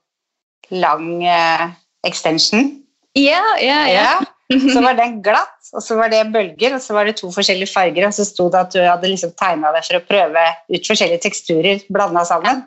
lang 0.72 1.22
uh, 1.24 1.70
extension. 2.08 2.70
Ja, 3.18 3.42
ja, 3.60 3.80
ja. 3.88 4.12
Så 4.74 4.82
var 4.84 4.96
den 4.98 5.22
glatt, 5.24 5.62
og 5.72 5.80
så 5.80 5.96
var 5.96 6.10
det 6.12 6.26
bølger, 6.28 6.74
og 6.76 6.82
så 6.84 6.92
var 6.92 7.06
det 7.08 7.14
to 7.16 7.30
forskjellige 7.32 7.72
farger, 7.72 8.04
og 8.04 8.12
så 8.12 8.26
sto 8.28 8.50
det 8.52 8.58
at 8.58 8.74
du 8.74 8.82
hadde 8.84 9.08
liksom 9.08 9.30
tegna 9.40 9.70
deg 9.72 9.86
for 9.86 9.96
å 9.96 10.04
prøve 10.04 10.42
ut 10.68 10.90
forskjellige 10.90 11.22
teksturer 11.24 11.80
blanda 11.88 12.20
sammen. 12.28 12.60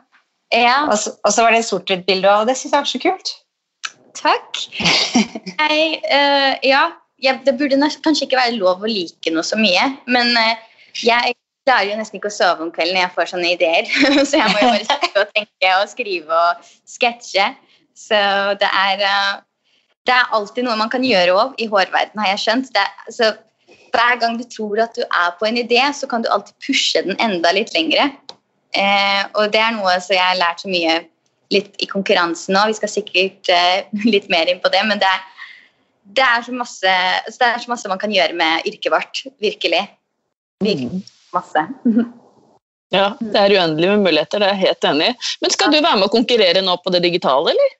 Ja. 0.50 0.88
Og, 0.88 0.96
så, 0.98 1.12
og 1.22 1.34
så 1.34 1.44
var 1.46 1.54
det 1.54 1.62
sort-hvitt-bilde, 1.68 2.32
og 2.32 2.50
det 2.50 2.56
syns 2.58 2.74
jeg 2.74 2.80
var 2.80 2.90
så 2.90 3.02
kult. 3.04 3.32
Takk. 4.16 4.62
Jeg, 5.62 5.98
uh, 6.10 6.52
ja, 6.66 6.82
jeg, 7.22 7.40
det 7.46 7.54
burde 7.56 7.78
kanskje 8.04 8.26
ikke 8.26 8.38
være 8.38 8.58
lov 8.58 8.82
å 8.84 8.90
like 8.90 9.30
noe 9.32 9.44
så 9.46 9.56
mye, 9.60 9.86
men 10.10 10.34
uh, 10.36 10.58
jeg 11.00 11.36
klarer 11.66 11.90
jo 11.90 11.98
nesten 11.98 12.20
ikke 12.20 12.30
å 12.30 12.34
sove 12.34 12.64
om 12.64 12.72
kvelden 12.74 12.96
når 12.96 13.06
jeg 13.06 13.14
får 13.16 13.30
sånne 13.32 13.52
ideer. 13.54 13.88
så 14.28 14.40
jeg 14.40 14.52
må 14.52 14.62
jo 14.62 14.72
bare 14.72 14.86
sitte 14.86 15.22
og 15.22 15.32
tenke 15.34 15.72
og 15.80 15.88
skrive 15.90 16.42
og 16.42 16.68
sketsje. 16.88 17.46
Så 17.96 18.20
det 18.60 18.68
er, 18.68 19.02
eh, 19.08 19.32
det 20.06 20.14
er 20.14 20.36
alltid 20.36 20.66
noe 20.66 20.76
man 20.78 20.92
kan 20.92 21.04
gjøre 21.04 21.34
òg 21.34 21.60
i 21.62 21.68
hårverdenen, 21.70 22.22
har 22.22 22.34
jeg 22.34 22.44
skjønt. 22.44 22.72
Det, 22.76 22.86
så 23.16 23.32
hver 23.96 24.20
gang 24.20 24.36
du 24.38 24.44
tror 24.44 24.82
at 24.84 24.96
du 24.96 25.02
er 25.06 25.34
på 25.40 25.48
en 25.48 25.58
idé, 25.60 25.80
så 25.96 26.08
kan 26.10 26.22
du 26.22 26.30
alltid 26.30 26.54
pushe 26.66 27.02
den 27.06 27.16
enda 27.22 27.52
litt 27.56 27.72
lengre. 27.74 28.10
Eh, 28.76 29.22
og 29.38 29.52
det 29.54 29.62
er 29.62 29.76
noe 29.78 29.96
som 30.04 30.16
jeg 30.16 30.24
har 30.24 30.40
lært 30.40 30.60
så 30.62 30.70
mye 30.70 30.98
litt 31.54 31.78
i 31.80 31.88
konkurransen 31.88 32.56
nå. 32.56 32.66
Vi 32.68 32.76
skal 32.76 32.92
sikkert 32.92 33.50
eh, 33.52 33.88
litt 34.14 34.28
mer 34.32 34.50
inn 34.52 34.60
på 34.62 34.72
det, 34.74 34.84
men 34.88 35.00
det 35.00 35.08
er, 35.08 35.24
det 36.18 36.26
er, 36.26 36.44
så 36.44 36.54
masse, 36.54 36.92
altså, 37.24 37.38
det 37.40 37.48
er 37.48 37.64
så 37.64 37.72
masse 37.72 37.90
man 37.90 38.02
kan 38.02 38.12
gjøre 38.14 38.36
med 38.36 38.68
yrket 38.68 38.92
vårt. 38.92 39.24
Virkelig. 39.42 39.82
Virkelig 40.64 40.92
mm. 40.92 41.02
masse. 41.34 41.66
Ja, 42.94 43.08
det 43.18 43.40
er 43.40 43.56
uendelig 43.56 43.88
med 43.90 44.04
muligheter, 44.04 44.38
det 44.38 44.46
er 44.46 44.54
jeg 44.54 44.68
helt 44.68 44.86
enig 44.92 45.08
i. 45.10 45.16
Men 45.42 45.52
skal 45.54 45.72
du 45.72 45.80
være 45.80 45.98
med 45.98 46.06
å 46.06 46.12
konkurrere 46.12 46.62
nå 46.62 46.76
på 46.84 46.92
det 46.94 47.02
digitale, 47.06 47.54
eller? 47.54 47.74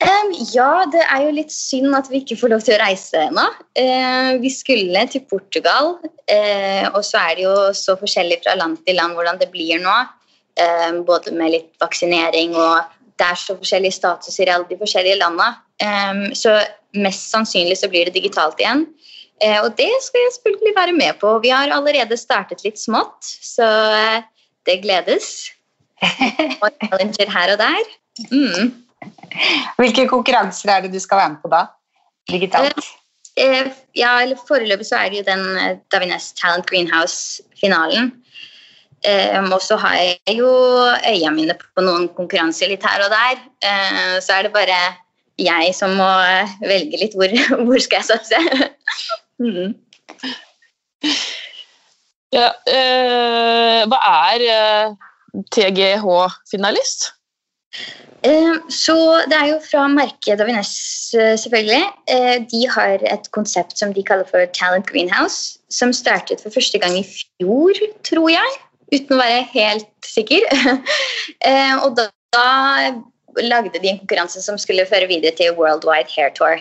Um, 0.00 0.30
ja, 0.54 0.86
det 0.88 1.02
er 1.02 1.26
jo 1.26 1.32
litt 1.36 1.52
synd 1.52 1.92
at 1.92 2.06
vi 2.08 2.22
ikke 2.22 2.38
får 2.40 2.52
lov 2.54 2.62
til 2.64 2.72
å 2.72 2.80
reise 2.80 3.20
ennå. 3.26 3.42
Uh, 3.76 4.38
vi 4.40 4.48
skulle 4.52 5.02
til 5.12 5.26
Portugal, 5.28 5.98
uh, 6.00 6.86
og 6.94 7.02
så 7.04 7.20
er 7.20 7.36
det 7.36 7.44
jo 7.44 7.52
så 7.76 7.98
forskjellig 8.00 8.40
fra 8.40 8.56
land 8.56 8.80
til 8.86 8.96
land 8.96 9.18
hvordan 9.18 9.42
det 9.42 9.50
blir 9.52 9.82
nå. 9.82 9.98
Uh, 10.56 11.02
både 11.04 11.34
med 11.36 11.52
litt 11.52 11.84
vaksinering 11.84 12.56
og 12.56 12.96
det 13.20 13.28
er 13.28 13.36
så 13.36 13.58
forskjellig 13.58 13.92
status 13.92 14.40
i 14.40 14.48
alle 14.48 14.64
de 14.70 14.80
forskjellige 14.80 15.20
landene. 15.20 15.52
Um, 15.84 16.24
så 16.32 16.56
mest 16.96 17.28
sannsynlig 17.28 17.76
så 17.82 17.92
blir 17.92 18.08
det 18.08 18.16
digitalt 18.16 18.60
igjen. 18.60 18.88
og 19.62 19.70
det 19.76 19.88
skal 20.04 20.20
jeg 20.20 20.32
selvfølgelig 20.34 20.72
være 20.76 20.92
med 20.92 21.20
på. 21.20 21.38
Vi 21.44 21.52
har 21.52 21.70
allerede 21.72 22.16
startet 22.16 22.64
litt 22.64 22.80
smått, 22.80 23.24
så 23.24 23.68
det 24.66 24.82
gledes. 24.82 25.50
Og 26.60 26.68
challenger 26.88 27.30
her 27.30 27.52
og 27.52 27.60
der. 27.60 27.92
Mm. 28.32 28.89
Hvilke 29.78 30.06
konkurranser 30.10 30.72
er 30.74 30.84
det 30.84 30.92
du 30.94 31.00
skal 31.00 31.22
være 31.22 31.34
med 31.34 31.42
på 31.44 31.50
da? 31.52 31.66
Digitalt? 32.30 32.88
Eh, 33.36 33.44
eh, 33.44 33.68
ja, 33.96 34.16
eller 34.22 34.40
Foreløpig 34.48 34.88
så 34.88 35.00
er 35.00 35.12
det 35.12 35.22
jo 35.22 35.28
den 35.28 35.44
eh, 35.58 35.76
Davines 35.92 36.32
Talent 36.38 36.68
Greenhouse-finalen. 36.70 38.12
Um, 39.00 39.46
og 39.56 39.62
så 39.64 39.78
har 39.80 39.94
jeg 39.96 40.34
jo 40.36 40.48
øya 41.08 41.30
mine 41.32 41.54
på 41.56 41.80
noen 41.80 42.10
konkurranser 42.12 42.68
litt 42.68 42.82
her 42.84 43.00
og 43.06 43.08
der. 43.08 43.38
Uh, 43.64 44.18
så 44.20 44.36
er 44.36 44.44
det 44.44 44.52
bare 44.52 44.76
jeg 45.40 45.70
som 45.72 45.94
må 45.96 46.08
velge 46.60 47.00
litt 47.00 47.16
hvor, 47.16 47.32
hvor 47.64 47.80
skal 47.80 48.02
jeg 48.02 48.10
satse. 48.10 48.68
mm. 49.40 49.72
ja, 52.36 52.50
uh, 52.52 53.88
hva 53.88 54.02
er 54.34 54.44
uh, 54.50 55.40
TGH-finalist? 55.56 57.08
Eh, 58.22 58.56
så 58.68 58.94
det 59.30 59.36
er 59.36 59.46
jo 59.54 59.60
fra 59.64 59.86
merket 59.88 60.38
Davines, 60.40 60.72
eh, 61.16 61.36
selvfølgelig. 61.40 61.84
Eh, 62.12 62.36
de 62.52 62.66
har 62.68 63.00
et 63.08 63.30
konsept 63.32 63.78
som 63.78 63.94
de 63.94 64.02
kaller 64.04 64.28
for 64.28 64.44
Talent 64.56 64.86
Greenhouse, 64.86 65.58
som 65.70 65.92
startet 65.92 66.42
for 66.42 66.52
første 66.52 66.78
gang 66.78 66.98
i 66.98 67.06
fjor, 67.06 67.72
tror 68.04 68.28
jeg. 68.28 68.58
Uten 68.92 69.16
å 69.16 69.22
være 69.22 69.46
helt 69.54 69.88
sikker. 70.04 70.44
Og 71.84 71.94
da, 71.96 72.08
da 72.34 72.46
lagde 73.38 73.78
de 73.78 73.88
en 73.92 74.00
konkurranse 74.02 74.42
som 74.42 74.58
skulle 74.58 74.88
føre 74.90 75.06
videre 75.08 75.32
til 75.38 75.54
Worldwide 75.54 76.10
Hair 76.10 76.34
Tour. 76.34 76.58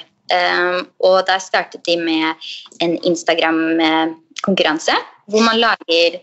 Og 1.01 1.17
der 1.25 1.41
startet 1.41 1.81
de 1.87 1.97
med 1.97 2.51
en 2.85 2.93
Instagram-konkurranse 3.01 4.93
hvor 5.25 5.41
man 5.41 5.57
lager 5.57 6.19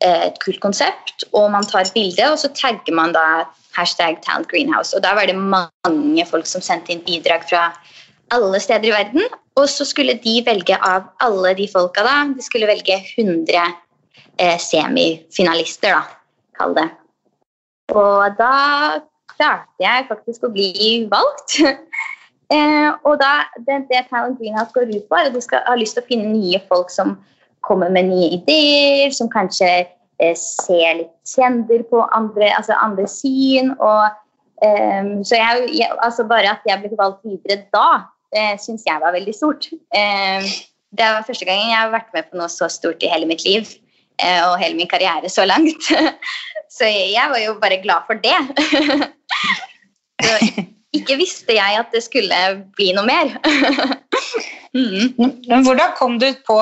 et 0.00 0.40
kult 0.40 0.60
konsept, 0.64 1.28
og 1.36 1.50
man 1.52 1.68
tar 1.68 1.92
bilde, 1.92 2.24
og 2.32 2.40
så 2.40 2.48
tagger 2.56 2.96
man 2.96 3.12
da 3.12 3.44
hashtag 3.76 4.22
Talent 4.24 4.48
Greenhouse. 4.50 4.96
Og 4.96 5.04
da 5.04 5.14
var 5.18 5.28
det 5.28 5.36
mange 5.36 6.26
folk 6.28 6.48
som 6.48 6.64
sendte 6.64 6.94
inn 6.94 7.04
bidrag 7.06 7.44
fra 7.48 7.68
alle 8.34 8.60
steder 8.60 8.90
i 8.90 8.94
verden. 8.94 9.26
Og 9.56 9.68
så 9.72 9.86
skulle 9.88 10.18
de 10.20 10.36
velge 10.44 10.76
av 10.84 11.10
alle 11.24 11.54
de 11.56 11.68
folka, 11.72 12.04
da. 12.04 12.16
De 12.36 12.44
skulle 12.44 12.68
velge 12.68 12.98
100 13.16 13.62
eh, 14.38 14.58
semifinalister, 14.60 15.96
da, 15.96 16.02
kall 16.58 16.76
det. 16.76 16.90
Og 17.94 18.36
da 18.36 18.56
klarte 19.36 19.80
jeg 19.80 20.08
faktisk 20.10 20.44
å 20.44 20.52
bli 20.52 21.06
valgt. 21.12 21.56
eh, 22.54 22.90
og 23.06 23.16
da, 23.22 23.46
det, 23.64 23.86
det, 23.92 24.04
Talent 24.10 24.40
Greenhouse 24.40 24.74
går 24.76 24.92
ut 24.92 25.08
på, 25.08 25.16
er 25.16 25.30
at 25.30 25.36
du 25.36 25.40
skal 25.44 25.64
ha 25.68 25.76
lyst 25.78 25.96
til 25.96 26.04
å 26.04 26.10
finne 26.10 26.34
nye 26.34 26.60
folk 26.68 26.92
som 26.92 27.16
kommer 27.66 27.90
med 27.90 28.10
nye 28.10 28.34
ideer, 28.36 29.10
som 29.14 29.30
kanskje 29.32 29.86
Eh, 30.22 30.36
se 30.38 30.78
litt 31.00 31.12
kjender 31.28 31.82
på 31.90 32.00
andre, 32.16 32.50
altså 32.56 32.76
andre 32.80 33.04
syn. 33.10 33.74
Og, 33.76 34.14
um, 34.64 35.10
så 35.26 35.40
jeg, 35.40 35.66
jeg, 35.76 35.90
altså 36.04 36.24
bare 36.28 36.54
at 36.56 36.64
jeg 36.68 36.80
ble 36.82 36.96
valgt 36.98 37.26
videre 37.26 37.66
da, 37.74 37.88
eh, 38.36 38.54
syns 38.60 38.86
jeg 38.86 39.02
var 39.02 39.16
veldig 39.16 39.34
stort. 39.36 39.68
Eh, 39.94 40.46
det 40.96 41.10
var 41.12 41.26
første 41.26 41.48
gang 41.48 41.60
jeg 41.68 41.76
har 41.76 41.92
vært 41.92 42.14
med 42.14 42.30
på 42.30 42.40
noe 42.40 42.48
så 42.52 42.70
stort 42.72 43.04
i 43.04 43.10
hele 43.12 43.28
mitt 43.28 43.44
liv. 43.44 43.68
eh, 44.22 44.40
og 44.48 44.56
hele 44.62 44.78
min 44.78 44.88
karriere 44.88 45.28
så 45.28 45.44
langt. 45.44 45.90
så 46.76 46.88
jeg 46.88 47.28
var 47.28 47.40
jo 47.42 47.58
bare 47.60 47.82
glad 47.82 48.08
for 48.08 48.16
det. 48.16 48.38
så 50.24 50.38
ikke 50.96 51.18
visste 51.20 51.56
jeg 51.58 51.76
at 51.76 51.92
det 51.92 52.02
skulle 52.06 52.38
bli 52.76 52.92
noe 52.96 53.04
mer. 53.04 53.34
mm. 54.76 55.12
Men 55.50 55.66
hvordan 55.66 55.92
kom 55.98 56.16
du 56.22 56.30
på 56.46 56.56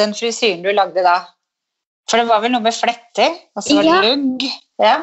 den 0.00 0.16
frisyren 0.16 0.64
du 0.64 0.72
lagde 0.72 1.04
da? 1.04 1.18
For 2.10 2.20
det 2.20 2.28
var 2.28 2.42
vel 2.44 2.52
noe 2.52 2.64
med 2.64 2.76
fletter? 2.76 3.38
Og 3.56 3.64
så 3.64 3.78
var 3.78 3.86
det 3.86 3.92
ja. 3.92 4.00
lugg? 4.04 4.44
Ja. 4.82 4.94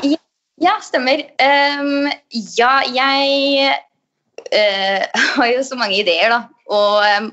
ja, 0.61 0.75
stemmer. 0.85 1.23
Um, 1.41 2.09
ja, 2.57 2.73
jeg 2.93 3.71
uh, 4.51 5.21
har 5.37 5.49
jo 5.49 5.63
så 5.65 5.79
mange 5.79 6.01
ideer, 6.03 6.33
da. 6.33 6.43
Og 6.71 7.01
um, 7.01 7.31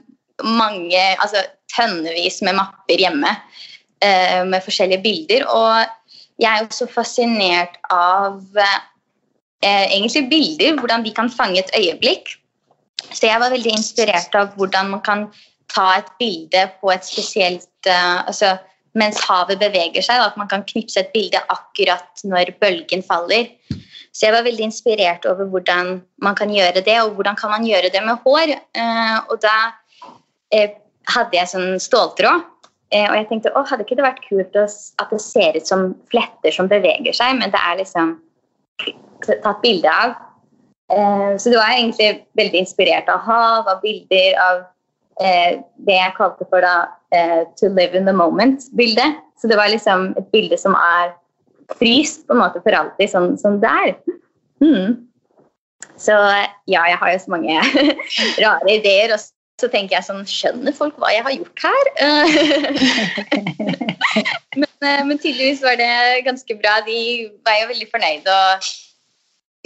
mange 0.59 1.01
Altså 1.19 1.43
tønnevis 1.75 2.41
med 2.47 2.57
mapper 2.57 3.01
hjemme 3.03 3.29
uh, 3.29 4.43
med 4.49 4.65
forskjellige 4.65 5.03
bilder. 5.05 5.45
Og 5.53 5.85
jeg 6.41 6.49
er 6.49 6.65
jo 6.65 6.73
så 6.73 6.89
fascinert 6.91 7.77
av 7.93 8.41
uh, 8.41 8.81
egentlig 9.67 10.29
bilder, 10.31 10.79
hvordan 10.81 11.05
de 11.05 11.13
kan 11.13 11.29
fange 11.31 11.61
et 11.61 11.75
øyeblikk. 11.77 12.33
Så 13.13 13.27
jeg 13.29 13.41
var 13.41 13.53
veldig 13.53 13.77
inspirert 13.77 14.35
av 14.37 14.57
hvordan 14.57 14.95
man 14.95 15.05
kan 15.05 15.29
ta 15.69 15.91
et 15.99 16.09
bilde 16.21 16.65
på 16.81 16.91
et 16.93 17.05
spesielt 17.05 17.89
altså 17.89 18.55
mens 18.97 19.21
havet 19.26 19.61
beveger 19.61 20.04
seg. 20.04 20.23
At 20.23 20.38
man 20.40 20.49
kan 20.50 20.64
knipse 20.68 21.00
et 21.02 21.12
bilde 21.14 21.42
akkurat 21.52 22.25
når 22.25 22.54
bølgen 22.62 23.04
faller. 23.07 23.50
Så 24.18 24.26
jeg 24.26 24.35
var 24.35 24.47
veldig 24.47 24.64
inspirert 24.66 25.26
over 25.30 25.47
hvordan 25.47 25.99
man 26.25 26.37
kan 26.38 26.50
gjøre 26.50 26.83
det, 26.83 26.97
og 27.04 27.14
hvordan 27.14 27.37
kan 27.38 27.52
man 27.52 27.66
gjøre 27.66 27.90
det 27.95 28.00
med 28.02 28.18
hår. 28.25 28.54
Eh, 28.57 29.18
og 29.30 29.37
da 29.45 29.57
eh, 30.54 30.73
hadde 31.12 31.38
jeg 31.38 31.52
sånn 31.52 31.76
ståltråd. 31.83 32.47
Eh, 32.90 33.04
og 33.04 33.14
jeg 33.14 33.28
tenkte 33.28 33.52
å, 33.54 33.62
hadde 33.68 33.85
ikke 33.85 33.99
det 34.00 34.07
vært 34.07 34.25
kult 34.25 34.57
at 34.59 35.12
det 35.12 35.21
ser 35.23 35.59
ut 35.59 35.68
som 35.68 35.92
fletter 36.11 36.54
som 36.54 36.71
beveger 36.71 37.14
seg, 37.14 37.37
men 37.38 37.52
det 37.54 37.61
er 37.61 37.78
liksom 37.83 38.16
tatt 39.28 39.62
bilde 39.62 39.92
av. 39.92 40.16
Så 40.88 41.50
det 41.52 41.59
var 41.59 41.75
egentlig 41.75 42.23
veldig 42.38 42.62
inspirert 42.62 43.11
av 43.12 43.21
hav, 43.26 43.66
av 43.68 43.83
bilder 43.83 44.38
av 44.40 44.62
det 45.18 45.97
jeg 45.99 46.14
kalte 46.16 46.47
for 46.49 46.64
da 46.64 46.87
eh, 47.15 47.45
'to 47.57 47.69
live 47.69 47.97
in 47.97 48.07
the 48.07 48.12
moment'-bildet. 48.12 49.15
Så 49.41 49.49
det 49.49 49.57
var 49.57 49.69
liksom 49.69 50.15
et 50.19 50.27
bilde 50.33 50.59
som 50.59 50.75
er 50.75 51.15
fryst 51.79 52.27
på 52.27 52.35
en 52.35 52.43
måte 52.43 52.62
for 52.65 52.75
alltid, 52.75 53.11
sånn 53.11 53.38
som 53.38 53.61
det 53.62 53.71
er. 53.71 53.95
Mm. 54.65 55.09
Så 55.99 56.15
ja, 56.67 56.87
jeg 56.87 56.97
har 57.00 57.12
jo 57.12 57.19
så 57.19 57.31
mange 57.35 57.61
rare 58.45 58.73
ideer. 58.73 59.15
Og 59.15 59.21
så 59.59 59.69
tenker 59.71 59.97
jeg 59.97 60.07
sånn 60.07 60.27
Skjønner 60.31 60.73
folk 60.75 60.95
hva 61.03 61.11
jeg 61.12 61.25
har 61.27 61.35
gjort 61.35 61.61
her? 61.67 61.85
men, 64.61 64.71
eh, 64.87 65.03
men, 65.05 65.19
tydeligvis 65.19 65.65
var 65.67 65.77
det 65.81 66.25
ganske 66.27 66.53
bra. 66.61 66.75
De 66.87 66.99
var 67.47 67.55
jo 67.62 67.71
veldig 67.73 67.88
fornøyde. 67.93 68.31
og 68.35 68.53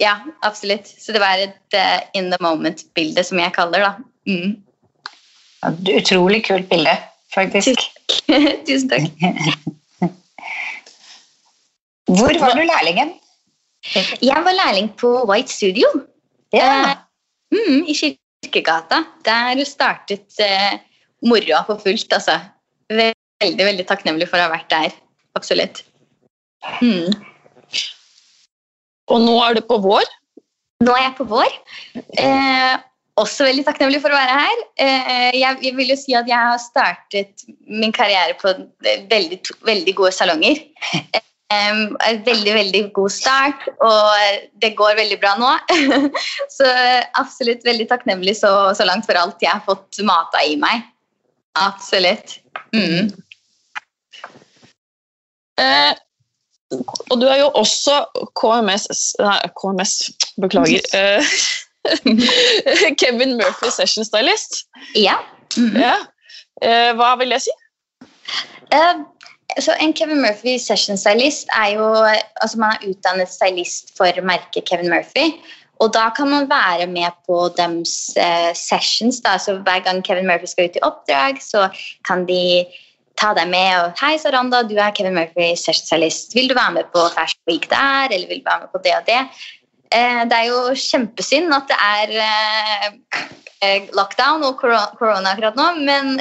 ja, 0.00 0.14
absolutt. 0.40 0.88
Så 0.88 1.12
det 1.12 1.20
var 1.20 1.40
et 1.40 1.74
uh, 1.76 2.00
in 2.16 2.30
the 2.32 2.38
moment-bilde, 2.40 3.24
som 3.24 3.38
jeg 3.38 3.52
kaller 3.54 3.78
det. 3.84 3.92
Mm. 4.32 4.52
Utrolig 5.92 6.44
kult 6.48 6.68
bilde, 6.70 6.96
faktisk. 7.34 7.80
Tusen 8.66 8.88
takk. 8.92 9.04
Hvor 12.12 12.38
var 12.42 12.56
du 12.58 12.64
lærlingen? 12.66 13.14
Jeg 14.22 14.40
var 14.46 14.54
lærling 14.54 14.92
på 15.00 15.24
White 15.30 15.52
Studio. 15.52 15.88
Ja. 16.52 16.96
Uh, 17.52 17.58
mm, 17.58 17.84
I 17.88 17.94
Kirkegata. 17.94 19.02
Der 19.24 19.64
startet 19.64 20.28
uh, 20.42 20.78
moroa 21.24 21.62
for 21.66 21.80
fullt, 21.82 22.12
altså. 22.12 22.38
Veldig, 22.92 23.64
veldig 23.64 23.86
takknemlig 23.88 24.28
for 24.30 24.38
å 24.38 24.46
ha 24.46 24.52
vært 24.52 24.70
der. 24.70 24.90
Absolutt. 25.38 25.84
Mm. 26.82 27.10
Og 29.10 29.20
nå 29.24 29.34
er 29.44 29.58
du 29.58 29.62
på 29.66 29.78
vår? 29.82 30.06
Nå 30.82 30.94
er 30.94 31.06
jeg 31.06 31.14
på 31.18 31.26
vår. 31.30 31.50
Eh, 32.18 32.74
også 33.20 33.44
veldig 33.44 33.64
takknemlig 33.66 34.00
for 34.02 34.12
å 34.12 34.18
være 34.18 34.38
her. 34.38 34.62
Eh, 34.80 35.34
jeg, 35.36 35.58
jeg, 35.66 35.74
vil 35.76 35.92
jo 35.92 35.98
si 36.00 36.14
at 36.16 36.28
jeg 36.30 36.38
har 36.38 36.60
startet 36.62 37.44
min 37.68 37.92
karriere 37.94 38.36
på 38.40 38.54
veldig, 39.10 39.38
veldig 39.68 39.94
gode 39.98 40.14
salonger. 40.16 40.62
En 41.52 41.98
veldig, 42.00 42.54
veldig 42.56 42.80
god 42.96 43.12
start, 43.12 43.66
og 43.84 44.54
det 44.62 44.72
går 44.78 44.96
veldig 44.96 45.18
bra 45.20 45.34
nå. 45.36 45.50
så 46.56 46.68
absolutt 47.20 47.66
veldig 47.68 47.90
takknemlig 47.90 48.38
så, 48.40 48.52
så, 48.72 48.86
langt 48.88 49.04
for 49.08 49.20
alt 49.20 49.44
jeg 49.44 49.52
har 49.52 49.66
fått 49.66 50.00
mata 50.08 50.40
i 50.48 50.56
meg. 50.60 50.86
Absolutt. 51.60 52.38
Mm. 52.72 53.12
Eh, 55.60 55.92
og 57.12 57.20
du 57.20 57.26
er 57.28 57.42
jo 57.42 57.50
også 57.60 57.98
KMS 58.40 58.88
Nei, 59.20 59.36
KMS, 59.60 59.98
beklager. 60.40 60.88
Eh, 60.96 61.36
Kevin 63.00 63.36
Murphy 63.36 63.70
Session 63.70 64.04
Stylist. 64.04 64.66
Ja. 64.94 65.18
Mm 65.56 65.68
-hmm. 65.70 65.80
ja. 65.80 65.96
Eh, 66.62 66.94
hva 66.94 67.16
vil 67.18 67.30
det 67.30 67.42
si? 67.42 67.50
Eh, 68.72 68.94
så 69.60 69.72
En 69.80 69.92
Kevin 69.92 70.20
Murphy 70.20 70.58
Session 70.58 70.96
Stylist 70.96 71.48
er 71.48 71.74
jo 71.74 71.86
altså 72.42 72.58
Man 72.58 72.70
er 72.70 72.88
utdannet 72.88 73.28
stylist 73.28 73.96
for 73.96 74.22
merket 74.22 74.64
Kevin 74.68 74.88
Murphy. 74.88 75.32
Og 75.82 75.90
da 75.94 76.10
kan 76.16 76.30
man 76.30 76.50
være 76.50 76.86
med 76.86 77.10
på 77.26 77.48
deres 77.56 78.14
eh, 78.16 78.54
sessions. 78.54 79.20
Da. 79.20 79.38
Så 79.38 79.58
Hver 79.58 79.82
gang 79.84 80.04
Kevin 80.04 80.26
Murphy 80.26 80.46
skal 80.46 80.70
ut 80.70 80.76
i 80.76 80.82
oppdrag, 80.82 81.42
så 81.42 81.68
kan 82.08 82.26
de 82.28 82.64
ta 83.20 83.34
deg 83.34 83.48
med. 83.48 83.70
og 83.80 83.92
'Hei, 83.98 84.18
Saranda, 84.18 84.62
du 84.62 84.76
er 84.76 84.94
Kevin 84.96 85.14
Murphy, 85.14 85.56
sessionstylist. 85.56 86.34
Vil 86.34 86.48
du 86.48 86.54
være 86.54 86.72
med 86.72 86.84
på 86.94 87.00
Fashion 87.16 87.42
Week 87.50 87.70
der, 87.70 88.14
eller 88.14 88.28
vil 88.28 88.38
du 88.38 88.46
være 88.50 88.60
med 88.60 88.70
på 88.72 88.80
det 88.84 88.94
og 89.00 89.06
det?' 89.06 89.26
Eh, 89.92 90.22
det 90.30 90.38
er 90.38 90.50
jo 90.50 90.74
kjempesynd 90.78 91.52
at 91.54 91.70
det 91.70 91.78
er 91.78 92.14
eh, 92.26 93.24
eh, 93.64 93.90
lockdown 93.96 94.44
og 94.48 94.60
korona 94.60 95.34
akkurat 95.34 95.58
nå, 95.58 95.68
men 95.84 96.16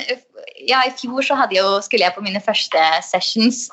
ja, 0.67 0.83
i 0.85 0.93
fjor 0.95 1.25
så 1.25 1.37
jo, 1.55 1.67
skulle 1.83 2.05
jeg 2.05 2.15
på 2.15 2.25
mine 2.25 2.41
første 2.43 2.81
sessions. 3.07 3.69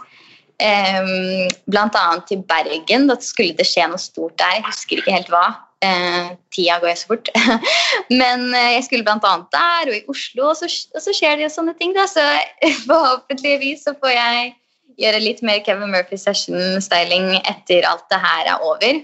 Um, 0.59 1.46
blant 1.70 1.94
annet 1.94 2.25
til 2.27 2.40
Bergen. 2.42 3.07
Da 3.07 3.14
skulle 3.22 3.55
det 3.55 3.68
skje 3.68 3.85
noe 3.87 4.01
stort 4.03 4.40
der. 4.40 4.57
Jeg 4.57 4.64
husker 4.66 4.99
ikke 4.99 5.14
helt 5.14 5.31
hva. 5.31 5.44
Eh, 5.79 6.33
tida 6.51 6.81
går 6.83 6.90
jo 6.90 6.96
så 6.99 7.11
fort. 7.12 7.29
Men 8.20 8.49
eh, 8.51 8.72
jeg 8.75 8.88
skulle 8.88 9.07
bl.a. 9.07 9.35
der 9.55 9.92
og 9.92 9.94
i 9.94 10.03
Oslo, 10.11 10.49
og 10.51 10.57
så, 10.59 10.66
og 10.66 11.05
så, 11.05 11.14
skjer 11.14 11.38
det 11.38 11.46
jo 11.46 11.53
sånne 11.55 11.77
ting. 11.79 11.94
Da. 11.94 12.09
Så 12.11 12.25
forhåpentligvis 12.88 13.87
så 13.87 13.94
får 14.01 14.16
jeg 14.16 14.51
gjøre 14.99 15.22
litt 15.22 15.44
mer 15.46 15.62
Kevin 15.62 15.94
Murphy 15.94 16.18
session-styling 16.18 17.37
etter 17.44 17.87
alt 17.87 18.09
det 18.11 18.18
her 18.25 18.51
er 18.57 18.66
over. 18.66 18.99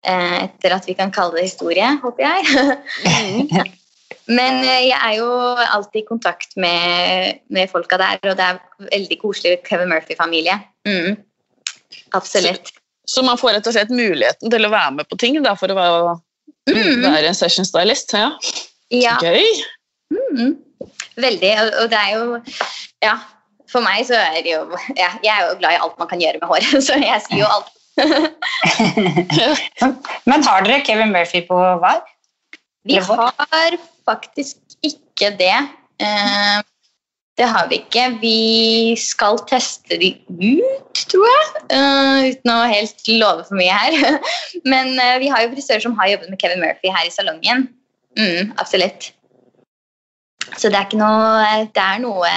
Eh, 0.00 0.36
etter 0.46 0.72
at 0.72 0.86
vi 0.88 0.96
kan 0.96 1.12
kalle 1.12 1.36
det 1.36 1.50
historie, 1.50 1.86
håper 2.00 2.24
jeg. 2.24 3.66
Men 4.36 4.62
eh, 4.62 4.86
jeg 4.88 4.96
er 4.96 5.16
jo 5.18 5.28
alltid 5.60 6.02
i 6.02 6.06
kontakt 6.08 6.56
med, 6.56 7.40
med 7.52 7.68
folka 7.72 7.98
der, 8.00 8.20
og 8.30 8.38
det 8.38 8.46
er 8.46 8.60
veldig 8.86 9.18
koselig 9.20 9.58
Kevin 9.66 9.92
Murphy-familie. 9.92 10.56
Mm. 10.88 11.18
Absolutt. 12.16 12.72
Så 13.10 13.22
man 13.26 13.38
får 13.38 13.58
rett 13.58 13.68
og 13.68 13.74
slett 13.74 13.92
muligheten 13.92 14.52
til 14.52 14.66
å 14.66 14.72
være 14.72 14.94
med 15.00 15.08
på 15.10 15.18
ting 15.20 15.36
da, 15.44 15.56
for 15.58 15.72
å 15.72 15.76
være, 15.76 16.14
mm. 16.70 17.02
være 17.04 17.32
en 17.32 17.36
session 17.36 17.66
stylist. 17.66 18.14
Ja. 18.14 18.30
ja. 18.94 19.16
Gøy. 19.20 19.44
Mm. 20.14 20.54
Veldig. 21.20 21.52
Og, 21.82 21.90
det 21.90 21.98
er 21.98 22.16
jo 22.16 22.38
Ja, 23.04 23.18
for 23.70 23.84
meg 23.84 24.06
så 24.08 24.16
er 24.18 24.40
det 24.42 24.50
jo 24.50 24.62
ja, 24.98 25.10
Jeg 25.22 25.30
er 25.30 25.44
jo 25.44 25.58
glad 25.60 25.76
i 25.76 25.82
alt 25.84 26.00
man 26.00 26.08
kan 26.10 26.22
gjøre 26.22 26.40
med 26.40 26.48
håret, 26.50 26.80
så 26.88 26.96
jeg 27.02 27.26
sier 27.26 27.42
jo 27.42 27.50
alt. 27.50 27.74
Men 30.30 30.44
har 30.46 30.64
dere 30.64 30.84
Kevin 30.86 31.12
Murphy 31.12 31.42
på 31.48 31.56
VAR? 31.82 32.00
Vi 32.84 32.96
har 32.96 33.76
faktisk 34.08 34.56
ikke 34.82 35.36
det. 35.38 35.58
Uh, 36.00 36.60
det 37.38 37.48
har 37.48 37.68
vi 37.68 37.74
ikke. 37.80 38.18
Vi 38.20 38.96
skal 39.00 39.38
teste 39.48 39.98
de 40.00 40.14
ut, 40.28 41.04
tror 41.12 41.28
jeg. 41.28 41.46
Uh, 41.72 42.20
uten 42.32 42.54
å 42.54 42.72
helt 42.72 43.08
love 43.08 43.44
for 43.48 43.60
mye 43.60 43.76
her. 43.76 44.18
Men 44.72 44.86
uh, 44.96 45.18
vi 45.20 45.30
har 45.32 45.44
jo 45.44 45.52
frisører 45.54 45.84
som 45.84 45.96
har 46.00 46.12
jobbet 46.14 46.32
med 46.32 46.40
Kevin 46.40 46.64
Murphy 46.64 46.92
her 46.92 47.08
i 47.08 47.14
salongen. 47.14 47.68
Mm, 48.18 48.52
absolutt. 48.58 49.12
Så 50.58 50.68
det 50.72 50.78
er 50.80 50.96
noe 50.98 51.68
Det 51.70 51.82
er 51.82 52.00
noe 52.02 52.30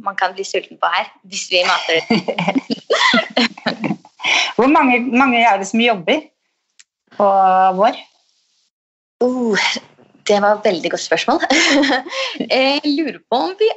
man 0.00 0.16
kan 0.16 0.32
bli 0.32 0.44
sulten 0.46 0.78
på 0.80 0.88
her, 0.88 1.10
hvis 1.28 1.50
vi 1.52 1.60
mater 1.68 1.98
det. 1.98 3.94
Hvor 4.56 4.70
mange, 4.72 5.00
mange, 5.00 5.40
er 5.42 5.60
det 5.60 5.68
som 5.68 5.80
jobber 5.80 6.22
på 7.16 7.28
vår? 7.78 8.00
Uh, 9.24 9.68
det 10.28 10.40
var 10.42 10.58
et 10.58 10.68
veldig 10.68 10.90
godt 10.90 11.04
spørsmål. 11.04 11.40
jeg 12.50 12.80
lurer 12.84 13.20
på 13.30 13.40
om 13.48 13.54
vi 13.58 13.70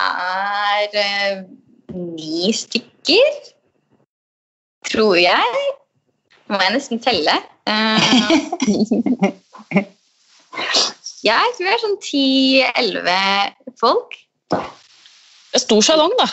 er 0.00 0.98
eh, 1.02 1.42
ni 1.94 2.52
stykker, 2.54 3.30
tror 4.92 5.16
jeg. 5.18 5.64
Må 6.50 6.60
jeg 6.62 6.76
nesten 6.78 7.02
telle. 7.02 7.40
Uh, 7.70 8.00
jeg 11.22 11.52
tror 11.54 11.66
det 11.66 11.72
er 11.72 11.82
sånn 11.82 11.98
ti-elleve 12.02 13.16
folk. 13.80 14.16
Det 14.50 15.58
er 15.58 15.62
stor 15.62 15.84
salong, 15.84 16.14
da. 16.18 16.26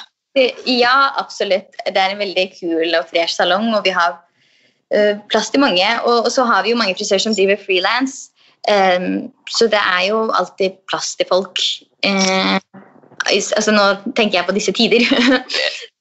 Ja, 0.65 1.12
absolutt. 1.19 1.76
Det 1.86 1.97
er 1.97 2.13
en 2.13 2.21
veldig 2.21 2.47
kul 2.60 2.95
og 2.97 3.10
fresh 3.12 3.38
salong, 3.38 3.69
og 3.76 3.86
vi 3.86 3.93
har 3.95 4.17
uh, 4.17 5.13
plass 5.32 5.52
til 5.54 5.63
mange. 5.63 5.88
Og, 6.04 6.26
og, 6.26 6.32
så 6.32 6.45
har 6.47 6.63
vi 6.63 6.73
jo 6.73 6.80
mange 6.80 6.95
frisører 6.97 7.23
som 7.26 7.36
driver 7.36 7.60
frilans, 7.65 8.30
um, 8.69 9.28
så 9.58 9.69
det 9.71 9.82
er 9.82 10.08
jo 10.10 10.28
alltid 10.38 10.78
plass 10.91 11.15
til 11.19 11.30
folk. 11.30 11.63
Uh, 12.06 12.60
altså 13.28 13.73
Nå 13.73 13.86
tenker 14.15 14.39
jeg 14.39 14.50
på 14.50 14.58
disse 14.60 14.76
tider. 14.78 15.08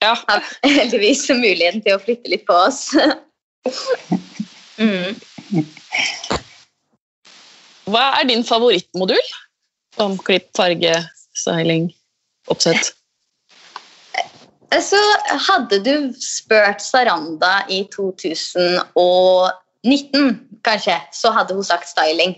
Ja. 0.05 0.11
Har 0.29 0.43
heldigvis 0.63 1.23
muligheten 1.33 1.81
til 1.83 1.95
å 1.97 2.01
flytte 2.03 2.29
litt 2.29 2.43
på 2.47 2.53
oss. 2.53 2.91
mm. 4.77 5.17
Hva 7.89 8.03
er 8.19 8.29
din 8.29 8.45
favorittmodul 8.45 9.33
om 10.05 10.19
klipp, 10.21 10.51
farge, 10.59 10.93
styling, 11.41 11.89
oppsett? 12.53 12.93
Så 14.75 14.99
hadde 15.49 15.79
du 15.85 16.13
spurt 16.19 16.81
Saranda 16.83 17.61
i 17.71 17.85
2019, 17.93 20.41
kanskje, 20.67 20.97
så 21.15 21.31
hadde 21.35 21.55
hun 21.55 21.65
sagt 21.65 21.89
styling. 21.89 22.35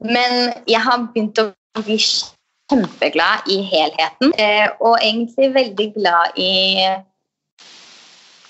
Men 0.00 0.52
jeg 0.68 0.80
har 0.84 0.98
begynt 1.12 1.38
å 1.40 1.52
bli 1.80 1.98
kjempeglad 2.00 3.38
i 3.52 3.62
helheten. 3.68 4.32
Eh, 4.36 4.68
og 4.80 4.98
egentlig 5.00 5.54
veldig 5.54 5.92
glad 5.96 6.26
i 6.40 6.86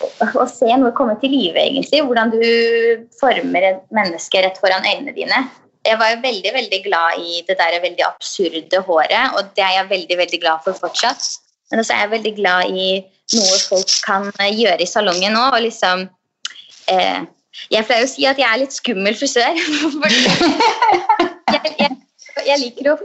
å 0.00 0.46
se 0.48 0.76
noe 0.80 0.92
komme 0.96 1.14
til 1.20 1.30
live, 1.34 1.60
egentlig. 1.60 2.02
Hvordan 2.06 2.30
du 2.34 2.42
former 3.20 3.62
et 3.72 3.80
menneske 3.94 4.42
rett 4.42 4.58
foran 4.62 4.86
øynene 4.86 5.12
dine. 5.16 5.38
Jeg 5.86 5.96
var 6.00 6.08
jo 6.12 6.24
veldig 6.24 6.52
veldig 6.52 6.80
glad 6.84 7.10
i 7.24 7.44
det 7.48 7.56
der 7.56 7.80
veldig 7.80 8.04
absurde 8.04 8.78
håret, 8.84 9.26
og 9.36 9.42
det 9.56 9.64
er 9.64 9.72
jeg 9.78 9.92
veldig 9.94 10.16
veldig 10.18 10.40
glad 10.42 10.58
for 10.66 10.72
fortsatt. 10.76 11.22
Men 11.70 11.80
også 11.80 11.94
er 11.94 12.02
jeg 12.04 12.14
veldig 12.16 12.34
glad 12.36 12.62
i 12.74 12.86
noe 13.36 13.60
folk 13.62 13.92
kan 14.06 14.30
gjøre 14.48 14.82
i 14.82 14.88
salongen 14.88 15.36
nå. 15.36 15.44
og 15.54 15.62
liksom 15.66 16.06
eh, 16.90 17.22
Jeg 17.70 17.86
pleier 17.86 18.06
å 18.06 18.10
si 18.10 18.26
at 18.28 18.40
jeg 18.40 18.48
er 18.48 18.60
litt 18.62 18.74
skummel 18.74 19.16
frisør. 19.18 19.54
jeg, 21.54 21.72
jeg, 21.78 21.90
jeg 22.46 22.60
liker 22.64 22.92
å, 22.94 22.98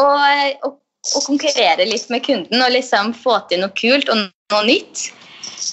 å, 0.00 0.06
å, 0.68 0.72
å 0.74 1.26
konkurrere 1.26 1.86
litt 1.88 2.10
med 2.12 2.24
kunden 2.26 2.62
og 2.62 2.72
liksom 2.74 3.14
få 3.16 3.40
til 3.50 3.64
noe 3.64 3.74
kult 3.78 4.10
og 4.12 4.24
noe 4.24 4.64
nytt. 4.68 5.10